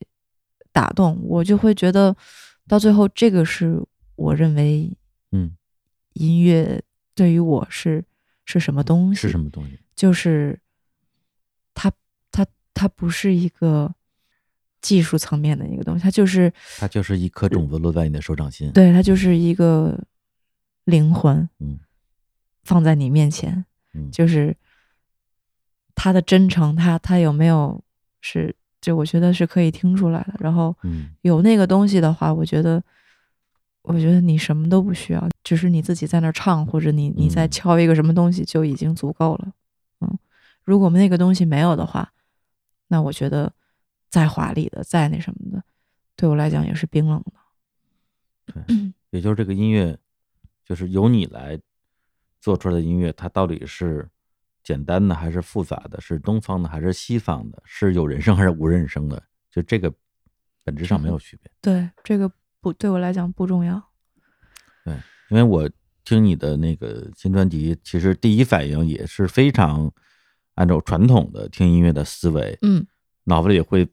[0.72, 2.18] 打动，我就会觉得
[2.68, 3.80] 到最后这个是
[4.16, 4.98] 我认为
[5.32, 5.56] 嗯，
[6.14, 6.82] 音乐
[7.14, 8.04] 对于我是
[8.46, 9.22] 是什么东西？
[9.22, 9.78] 是什么东西？
[9.96, 10.60] 就是
[11.76, 11.94] 它
[12.32, 13.94] 它它不是一个
[14.82, 20.04] 技术层面的一个东西，它就是它就是一颗种子落在你的手掌心。，对，它就是一个
[20.86, 21.80] 灵魂嗯
[22.64, 23.64] 放在你面前，
[23.94, 24.58] 嗯，就是
[25.96, 27.82] 它的真诚，他他有没有
[28.22, 30.34] 是，就我觉得是可以听出来的。
[30.40, 32.84] 然后嗯有那个东西的话，我觉得。
[33.84, 39.52] 我觉得你什么都不需要，只是你自己在那儿唱，或者你你在嗯敲一个什么东西就已经足够了。
[40.02, 40.20] 嗯，
[40.64, 42.14] 如果那个东西没有的话，
[42.90, 43.52] 那我觉得
[44.08, 45.64] 再华丽的、再那什么的，
[46.16, 48.54] 对我来讲也是冰冷的。
[48.54, 49.98] 对也就是这个音乐，
[50.64, 51.60] 就是由你来
[52.40, 54.08] 做出来的音乐，它到底是
[54.64, 56.00] 简单的还是复杂的？
[56.00, 57.62] 是东方的还是西方的？
[57.66, 59.22] 是有人声还是无人声的？
[59.50, 59.92] 就这个
[60.64, 61.52] 本质上没有区别。
[61.62, 63.82] 对，这个不对我来讲不重要。
[64.86, 64.94] 对
[65.30, 65.70] 因为我
[66.04, 69.92] 听你的那个新专辑，其实第一反应也是非常
[70.56, 72.86] 按照传统的听音乐的思维，嗯
[73.26, 73.88] 脑子里会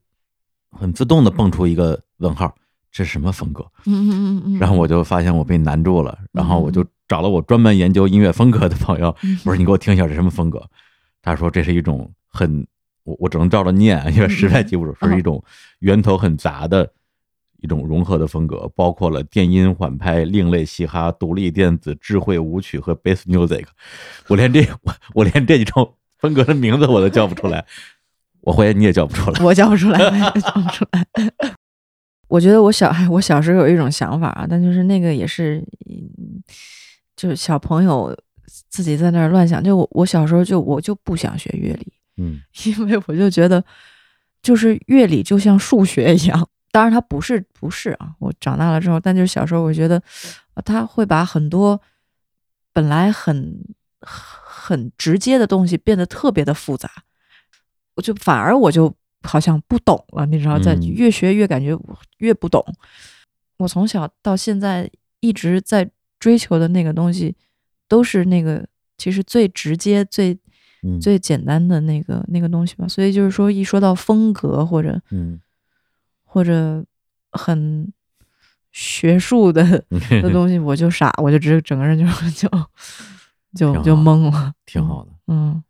[0.70, 2.54] 很自动的蹦出一个问号，
[2.90, 3.62] 这是什么风格？
[3.86, 4.58] 嗯嗯嗯嗯。
[4.58, 10.62] 然后我就发现我被难住了，然后我就找了我专门研究音乐风格的朋友，嗯我说你给我听一下这什么风格？
[11.22, 12.66] 他说这是一种很
[13.04, 15.42] 我我只能照着念，因为实在记不住，嗯是一种
[15.80, 16.92] 源头很杂的
[17.60, 23.64] 一种融合的风格，包括了电音、缓拍、另类嘻哈、独立电子、智慧舞曲和 bass music。
[24.28, 27.64] 我连这我我连这几种风格的名字我都叫不出来，
[28.42, 29.40] 我怀疑你也叫不出来。
[29.42, 31.06] 我叫不出来， 我也叫不出来。
[32.28, 36.42] 我觉得我小哎，我小时候有一种想法啊，但就是那个也是，嗯
[37.18, 38.16] 就是小朋友
[38.68, 39.62] 自己在那儿乱想。
[39.62, 43.62] 就我我小时候就我就不想学乐理，嗯 因为我就觉得，
[44.40, 46.48] 就是乐理就像数学一样。
[46.70, 48.14] 当然，它不是不是啊。
[48.20, 50.00] 我长大了之后，但就是小时候，我觉得
[50.54, 51.80] 呃他会把很多
[52.72, 53.58] 本来很
[54.00, 56.88] 很直接的东西变得特别的复杂。
[57.94, 61.76] 我就反而我就好像不懂了，你知道，在嗯越学越感觉
[62.18, 62.64] 越不懂。
[63.56, 64.88] 我从小到现在
[65.18, 67.34] 一直在追求的那个东西，
[67.86, 68.66] 都是那个
[68.96, 70.38] 其实最直接、最
[70.82, 72.86] 嗯最简单的那个那个东西吧。
[72.86, 75.40] 所以就是说，一说到风格或者嗯
[76.24, 76.84] 或者
[77.32, 77.92] 很
[78.72, 79.62] 学术的
[80.22, 82.48] 的东西，我就傻，我就直整个人就就
[83.54, 84.52] 就就懵了。
[84.66, 85.12] 挺好的。
[85.28, 85.62] 嗯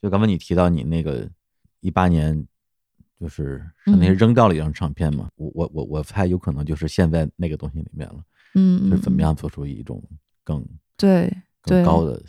[0.00, 1.28] 就刚才你提到你那个
[1.80, 2.46] 一八年，
[3.20, 8.22] 就是是那扔掉了一张唱片嘛，我我我我猜有可能就是现在那个东西里面了，
[8.54, 9.20] 嗯，就是怎么嗯？
[9.22, 10.02] 样做出一种
[10.44, 10.64] 更
[10.96, 11.28] 对
[11.64, 12.22] 对更高的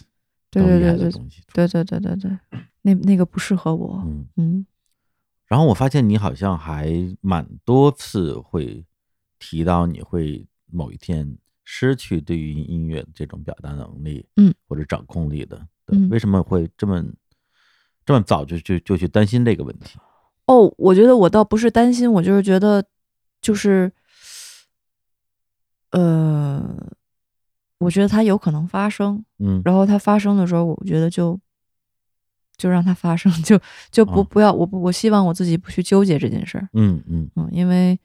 [0.50, 1.42] 对更厉害对对对的东西。
[1.54, 2.38] 对对对对对，
[2.82, 4.02] 那那个不适合我。
[4.06, 4.66] 嗯，嗯
[5.48, 8.86] 然后我发现你好像还蛮多次会
[9.40, 15.58] 提到你会某一天失去对于音乐这种表达能力，嗯，或者掌控力的。
[15.86, 17.04] 对，嗯为什么会这么
[18.06, 19.98] 这么早就就就去担心这个问题？
[20.46, 22.84] 哦，我觉得我倒不是担心，我就是觉得，
[23.42, 23.92] 就是，
[25.92, 26.64] 呃，
[27.80, 29.62] 我觉得它有可能发生，嗯。
[29.66, 31.40] 然后它发生的时候，我觉得就
[32.58, 33.60] 就让它发生，就
[33.92, 34.24] 就不、哦。
[34.24, 37.98] 不要我不我希望我自己不去纠结这件事儿，嗯嗯，嗯，因为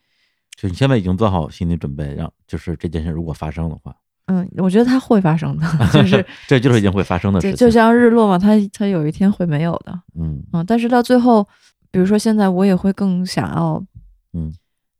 [0.57, 3.95] 就你现在已经做好心理准备，让就是这件事如果发生的话，
[4.27, 7.67] 嗯，我觉得它会发生的，就 是这就是一件会发生的事就情。
[7.67, 10.43] 就像日落嘛，它它有一天会没有的，嗯。
[10.53, 11.47] 嗯，但是到最后，
[11.91, 13.85] 比如说现在我也会更想要，
[14.33, 14.55] 嗯。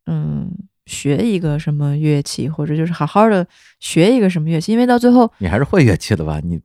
[0.07, 0.51] 嗯，
[0.87, 3.47] 学一个什么乐器，或者就是好好的
[3.81, 6.41] 学一个什么乐器，因为到最后你还是会乐器的吧？
[6.45, 6.61] 你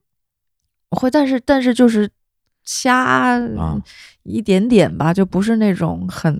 [0.89, 2.09] 我会，但是但是就是
[2.63, 3.81] 瞎啊
[4.23, 6.33] 一点点吧，就不是那种很，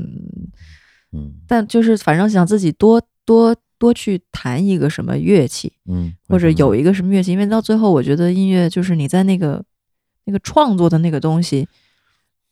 [1.13, 9.63] 嗯但就是反正想自己多多多去弹一个什么乐器，嗯，或者有一个什么乐器，因为到最后我觉得音乐就是你在那个
[10.25, 11.67] 那个创作的那个东西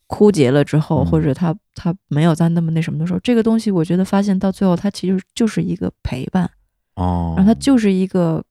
[0.08, 1.06] 枯竭了之后，嗯。
[1.06, 6.50] 或者他他没有再那么那什么的时候，这个东西我觉得发现到最后它其实就是一个陪伴，
[6.96, 8.44] 哦，然后它就是一个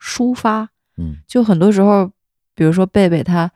[0.00, 1.16] 抒发，嗯。
[1.26, 2.10] 就很多时候，
[2.54, 3.50] 比如说贝贝他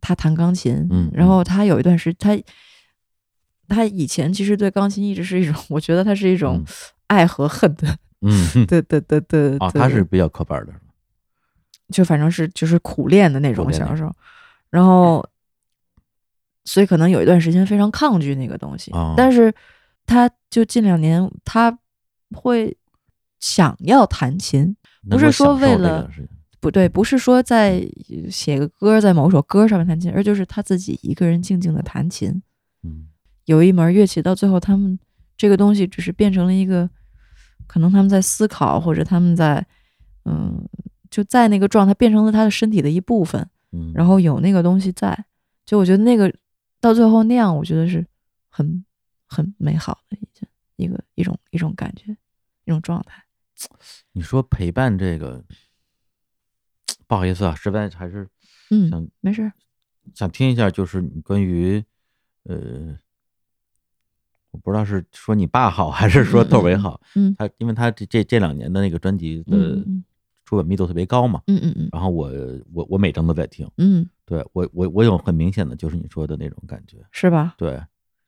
[0.00, 2.36] 他弹钢琴，嗯然后他有一段时他
[3.68, 6.64] 他以前其实对钢琴一直是一种， 我觉得他是一种嗯。
[7.08, 10.72] 爱和恨的，嗯对对对对哦，他是比较刻板的，
[11.90, 14.10] 就反正是就是苦练的那种小时候，
[14.70, 15.22] 然后
[16.64, 19.52] 所以可能有一段时间非常抗拒那个东西，哦但是
[20.06, 21.76] 他就近两年他
[22.34, 22.76] 会
[23.40, 24.76] 想要弹琴，
[25.10, 26.08] 不是说为了
[26.60, 27.84] 不对，不是说在
[28.30, 32.42] 写个歌，在某首歌上面弹琴，而就是他自己一个人静静的弹琴。
[32.84, 33.08] 嗯
[33.46, 34.96] 有一门乐器，到最后他们
[35.36, 36.88] 这个东西只是变成了一个，
[37.66, 39.66] 可能他们在思考，或者他们在，
[40.24, 40.64] 嗯，
[41.10, 45.24] 就在那个状态变成了他的身体的一部分，嗯，然后有那个东西在，
[45.66, 46.32] 就我觉得那个
[46.82, 48.04] 到最后那样，我觉得是
[48.48, 48.84] 很
[49.26, 52.16] 很美好的一件一个一种一种感觉，
[52.64, 53.24] 一种状态。
[54.10, 55.44] 你说陪伴这个，
[57.06, 58.28] 不好意思啊，实在还是
[58.70, 59.52] 嗯，想没事儿。
[60.12, 61.84] 想听一下，就是你关于
[62.42, 62.98] 呃，
[64.50, 69.84] 我不知道是说你爸好还是说窦唯好，嗯他因为他这这这两年的那个专辑的
[70.52, 71.88] 嗯嗯出版密度特别高嘛，嗯嗯嗯。
[71.92, 72.30] 然后我
[72.74, 77.54] 我我每章都在听，嗯，对我我我有很明显的就是你说的那种感觉，是吧？
[77.56, 77.70] 对，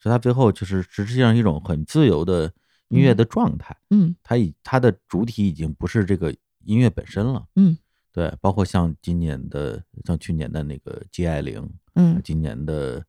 [0.00, 2.50] 所以他最后就是实际上一种很自由的
[2.88, 3.16] 音乐嗯。
[3.18, 4.16] 的状态，嗯。
[4.22, 6.34] 它已它的主体已经不是这个
[6.64, 7.76] 音乐本身了，嗯。
[8.10, 13.04] 对，包括像今年的像去年的那个 G 爱玲，嗯今年的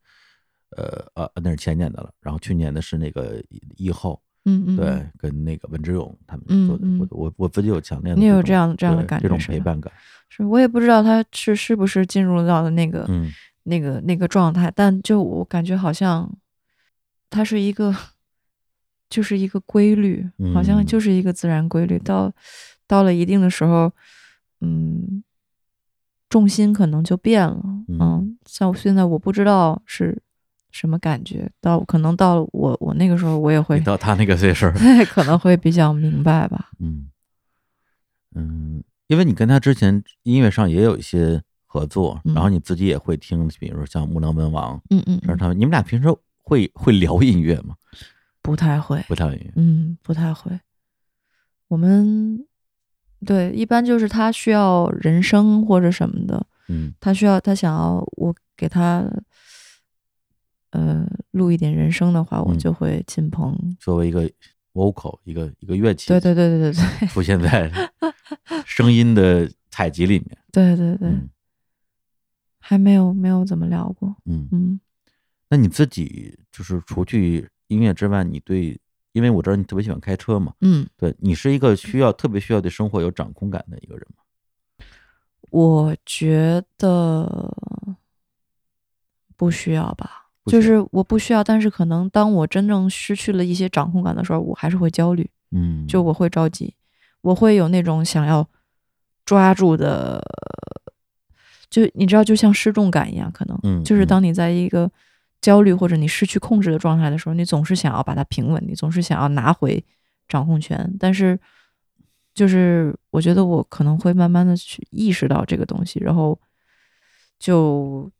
[0.76, 3.40] 呃呃那是前年的了，然后去年的是那个
[3.76, 7.08] 以后，嗯嗯，对嗯，跟那个文之勇他们嗯做的，我嗯。
[7.10, 9.92] 我我自己有强烈的你有这样这样的感觉这种陪伴感，
[10.28, 13.30] 是我也不知道他是是不是进入到了那个、嗯。
[13.68, 16.32] 那个那个状态，但就我感觉好像
[17.28, 17.92] 它是一个
[19.10, 20.24] 就是一个规律，
[20.54, 20.86] 好像嗯。
[20.86, 21.98] 就是一个自然规律。
[21.98, 22.32] 到
[22.86, 23.92] 到了一定的时候，
[24.60, 25.24] 嗯，
[26.28, 27.60] 重心可能就变了。
[27.88, 27.98] 嗯。
[28.00, 30.22] 嗯，像我现在我不知道是
[30.76, 36.70] 什么感觉，到可能到了我我那个时候我也会到他那个岁数对， 可能会比较明白吧。
[36.80, 37.08] 嗯
[38.34, 46.08] 嗯，因为你跟他之前音乐上也有一些合作，然后嗯你自己也会听，比如说像木兰文王，嗯嗯嗯，让他们，你们俩平时
[46.42, 47.74] 会会聊音乐吗？
[48.42, 49.02] 不太会。
[49.08, 50.60] 不太会，嗯，不太会。
[51.68, 52.46] 我们
[53.24, 59.04] 对一般就是他需要人声或者什么的，嗯他需要他想要我给他
[60.76, 63.56] 呃录一点人声的话，我嗯就会进棚。
[63.80, 64.30] 作为一个
[64.74, 67.70] vocal 一个一个乐器，对对对对对对 出现在
[68.66, 70.36] 声音的采集里面。
[70.52, 71.30] 对对对，嗯
[72.58, 74.14] 还没有没有怎么聊过。
[74.24, 74.80] 嗯，嗯
[75.48, 78.78] 那你自己就是除去音乐之外，你对，
[79.12, 84.22] 因为我知道你特别喜欢开车嘛，嗯，对你是一个需要特别需要对生活有掌控感的一个人吗？
[85.50, 87.56] 我觉得
[89.36, 95.28] 不需要吧，就是我不需要，但是可能当我真正失去了一些掌控感的时候，我还是会焦虑。
[95.52, 96.74] 嗯，就我会着急，
[97.20, 98.46] 我会有那种想要
[99.24, 100.20] 抓住的，
[101.70, 104.90] 就你知道，就像失重感一样，可能，嗯嗯就是当你在一个
[105.40, 109.82] 焦虑或者你失去控制的状态的时候，你总是想要把它平稳，你总是想要拿回
[110.28, 111.38] 掌控权，但是
[112.34, 116.38] 就是我觉得我可能会慢慢的去意识到这个东西，然后
[117.38, 118.10] 就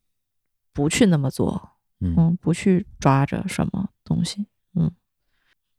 [0.73, 1.71] 不去那么做，
[2.01, 2.15] 嗯。
[2.17, 4.91] 嗯，不去抓着什么东西，嗯，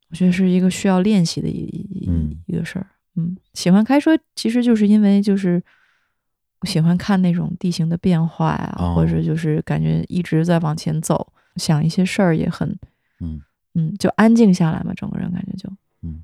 [0.09, 2.35] 我觉得是一个需要练习的一一嗯。
[2.47, 5.61] 一个事儿，嗯，喜欢开车其实就是因为就是
[6.61, 12.77] 我喜欢看那种地形的变化呀、哦或者就是感觉一直在往前走，想一些事儿也很，
[13.19, 13.41] 嗯。
[13.75, 15.69] 嗯，就安静下来嘛，整个人感觉就，
[16.01, 16.23] 嗯。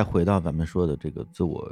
[0.00, 1.70] 再回到咱们说的这个自我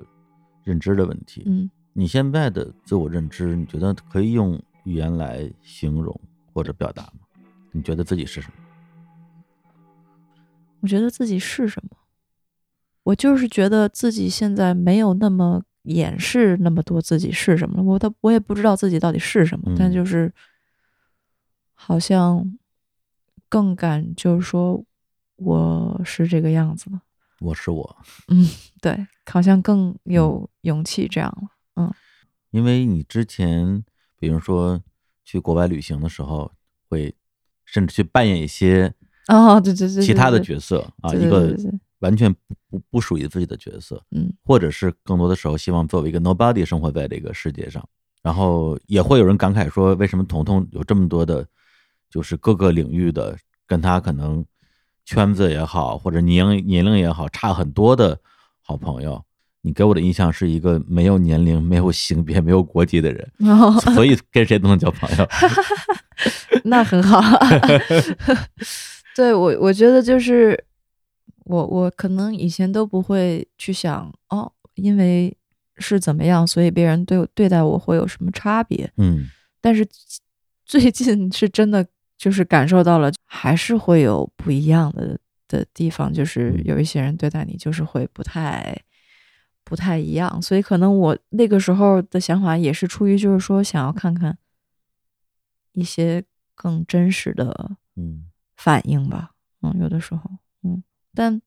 [0.63, 6.15] 认知的问题，嗯，你现在的自我认知，你觉得可以用语言来形容
[6.53, 7.21] 或者表达吗？
[7.73, 8.55] 你觉得自己是什么？
[10.81, 11.97] 我觉得自己是什么？
[13.05, 17.83] 我就是觉得自己现在没有那么掩饰那么多自己是什么了。
[17.83, 20.31] 我都我也不知道自己到底是什么，嗯但就是
[21.73, 22.59] 好像
[23.49, 24.85] 更敢就是说
[25.37, 27.01] 我是这个样子了。
[27.41, 27.97] 我是我，
[28.29, 28.47] 嗯
[28.81, 31.49] 对，好像更有勇气这样了。
[31.77, 31.95] 嗯。
[32.51, 33.85] 因为你之前，
[34.19, 34.81] 比如说
[35.25, 36.51] 去国外旅行的时候，
[36.89, 37.15] 会
[37.65, 38.93] 甚至去扮演一些
[39.29, 41.55] 哦，对对对对，其他的角色啊，一个
[41.99, 44.33] 完全不不不属于自己的角色，嗯。
[44.45, 47.87] 或者是更多的时候希望作为一个 nobody 生活在这个世界上，
[48.23, 51.47] 然后也会有人感慨说，为什么彤彤有这么多的，
[52.11, 54.45] 就是各个领域的跟他可能
[55.09, 58.21] 圈子也好，或者年龄年龄也好差很多的
[58.61, 59.25] 好朋友。
[59.63, 63.27] 你给我的印象是一个没有年龄、没有性别、没有国籍的人，
[63.95, 65.27] 所以跟谁都能交朋友。
[66.65, 67.23] 那很好。
[69.17, 70.63] 对我，我觉得就是
[71.47, 75.35] 我，我可能以前都不会去想哦，因为
[75.79, 78.91] 是怎么样，所以别人对我对待我会有什么差别。
[78.99, 79.27] 嗯
[79.61, 79.87] 但是
[80.67, 81.85] 最近是真的
[82.17, 86.65] 就是感受到了，还是会有不一样的的地方，就是嗯。
[86.65, 88.77] 有一些人对待你就是会不太
[89.65, 94.37] 不太一样，所以可能我那个时候的想法也是出于就是说想要看看
[95.75, 96.25] 一些
[96.55, 98.25] 更真实的嗯。
[98.57, 99.31] 反应吧，
[99.63, 100.29] 嗯，有的时候，
[100.65, 100.83] 嗯，
[101.15, 101.41] 但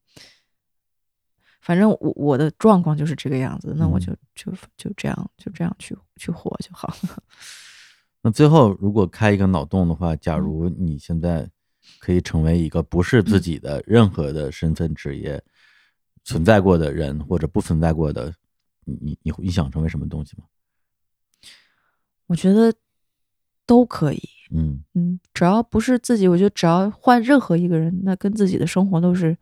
[1.59, 4.01] 反正我我的状况就是这个样子，那我嗯。
[4.01, 6.87] 就就就这样就这样去去活就好。
[6.87, 7.23] 了。
[8.23, 10.19] 那最后，如果开一个脑洞的话，嗯。
[10.21, 11.49] 假如你现在
[11.99, 15.41] 可以成为一个不是自己的任何的身份、职业
[16.23, 18.33] 存在过的人，或者不存在过的
[18.85, 20.43] 你你你你想成为什么东西吗？
[22.27, 22.73] 我觉得
[23.65, 24.21] 都可以。
[24.53, 29.37] 嗯嗯，只要不是自己，我觉得只要换任何一个人，那跟自己的生活都是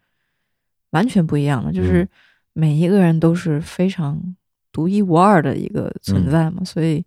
[0.92, 1.72] 完全不一样的。
[1.74, 2.10] 就是嗯
[2.54, 4.36] 每一个人都是非常
[4.72, 7.04] 独一无二的一个存嗯在嘛，所以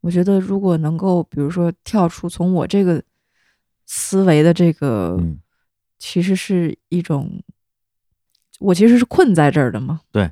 [0.00, 3.02] 我觉得如果能够，比如说跳出从我这个
[3.94, 5.38] 思维的这个，嗯。
[5.98, 7.40] 其实是一种，
[8.58, 10.00] 我其实是困在这儿的嘛。
[10.10, 10.28] 对，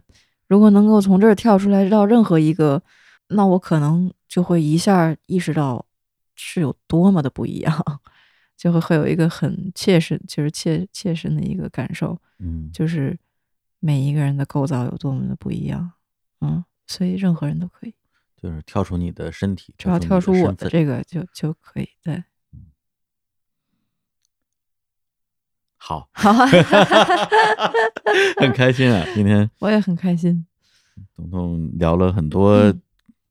[0.49, 2.83] 如果能够从这儿跳出来到任何一个，
[3.29, 5.87] 那我可能就会一下意识到
[6.35, 8.01] 是有多么的不一样，
[8.59, 13.17] 就会会有一个很切身，就是切切身的一个感受，嗯，就是
[13.79, 15.93] 每一个人的构造有多么的不一样，
[16.41, 17.95] 嗯，所以任何人都可以，
[18.37, 22.25] 就是跳出你的身体，只要跳出我的这个就就可以，对，
[25.83, 26.31] 好， 好，
[28.39, 29.03] 很开心啊！
[29.15, 30.45] 今天我也很开心，
[31.17, 32.83] 彤彤聊了很多嗯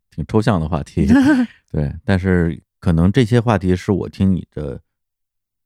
[0.09, 1.05] 挺抽象的话题，
[1.71, 4.81] 对，但是可能这些话题是我听你的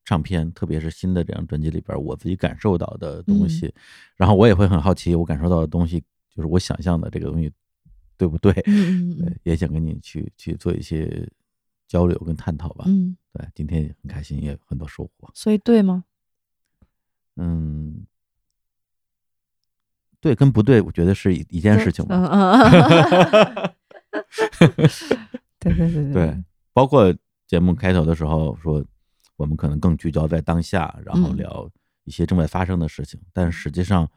[0.03, 3.73] 唱片，特别是新的这张专辑里边，我自己感受到的东西，嗯
[4.17, 6.01] 然后我也会很好奇，我感受到的东西
[6.35, 7.49] 就是我想象的这个东西
[8.17, 8.51] 对不对？
[8.67, 11.27] 嗯嗯对，也想跟你去去做一些
[11.87, 12.83] 交流跟探讨吧。
[12.87, 15.31] 嗯，对，今天也很开心，也有很多收获。
[15.33, 16.03] 所以对吗？
[17.35, 18.05] 嗯，
[20.19, 22.05] 对跟不对，我觉得是一一件事情
[25.59, 26.43] 对 对 对对，
[26.73, 27.13] 包括
[27.47, 28.83] 节目开头的时候说，
[29.35, 31.37] 我们可能更聚焦在当下，然后嗯。
[31.37, 31.69] 聊
[32.05, 33.17] 一些正在发生的事情。
[33.31, 34.09] 但实际上，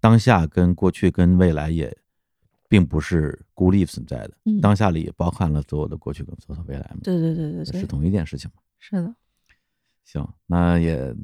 [0.00, 1.94] 当下跟过去跟未来也
[2.70, 4.60] 并不是孤立存在的，嗯。
[4.62, 8.62] 当下里也包含了所有的过去跟所有的未来嘛，对对对对对，是同一件事情嘛。
[8.78, 9.14] 是的，
[10.04, 11.14] 行，那也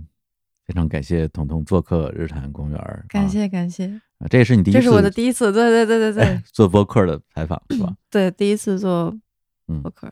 [0.67, 3.87] 非常感谢彤彤做客日坛公园儿，感啊谢感谢，
[4.19, 7.95] 啊，这也是你第一次，这是我的第一次，对对对对对 做播客的采访是吧？
[8.11, 9.15] 对，第一次做
[9.69, 10.07] 嗯播客，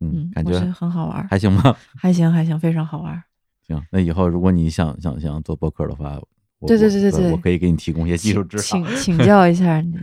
[0.00, 1.76] 嗯嗯，，感觉很好玩，还行吗？
[1.96, 3.20] 还行还行，非常好玩。
[3.66, 6.20] 行，那以后如果你想想想做播客的话，
[6.60, 8.62] 我对对对对对我可以给你提供一些技术指导。
[8.62, 9.96] 请 请教一下你，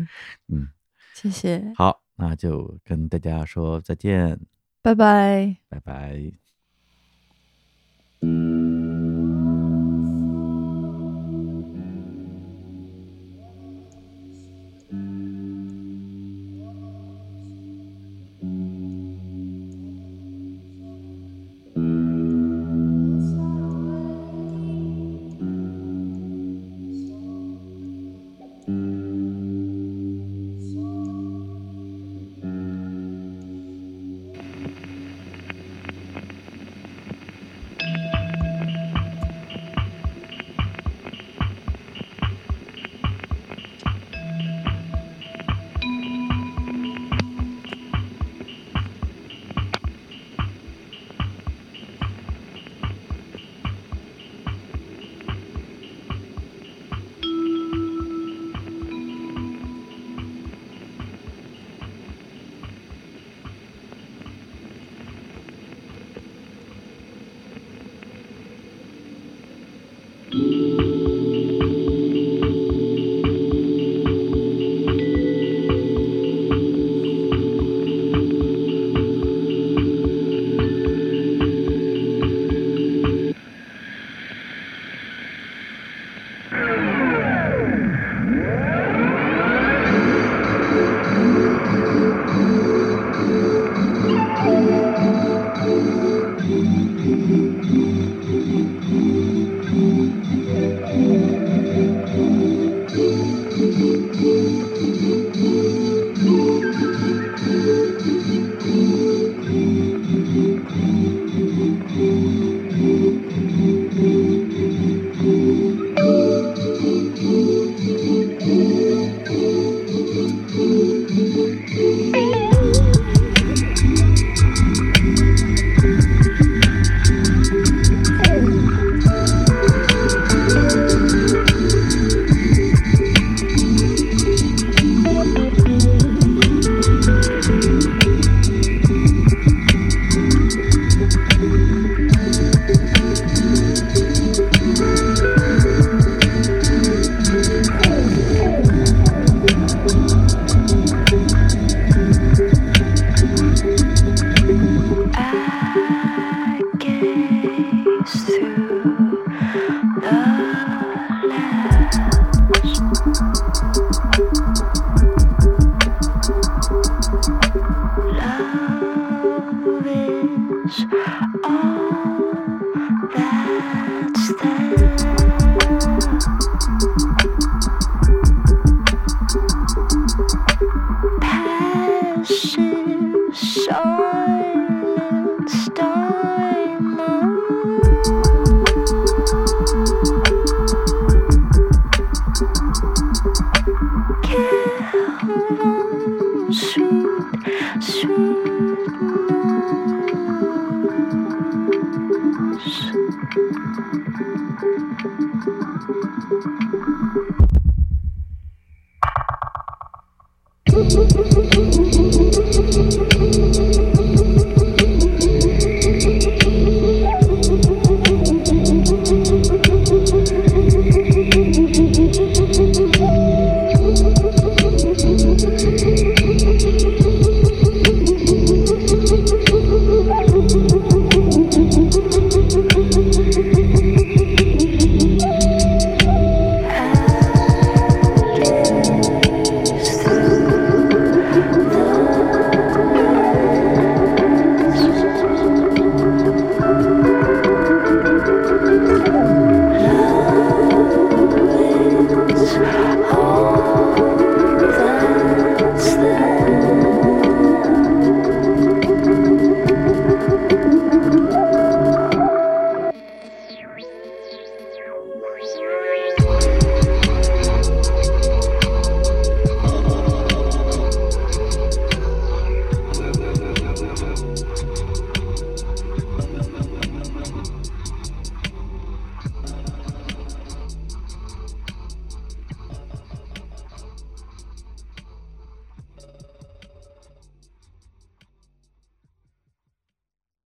[0.49, 0.67] 嗯，
[1.13, 4.37] 谢谢，好，那就跟大家说再见，
[4.81, 5.55] 拜拜。
[5.69, 6.31] 拜拜。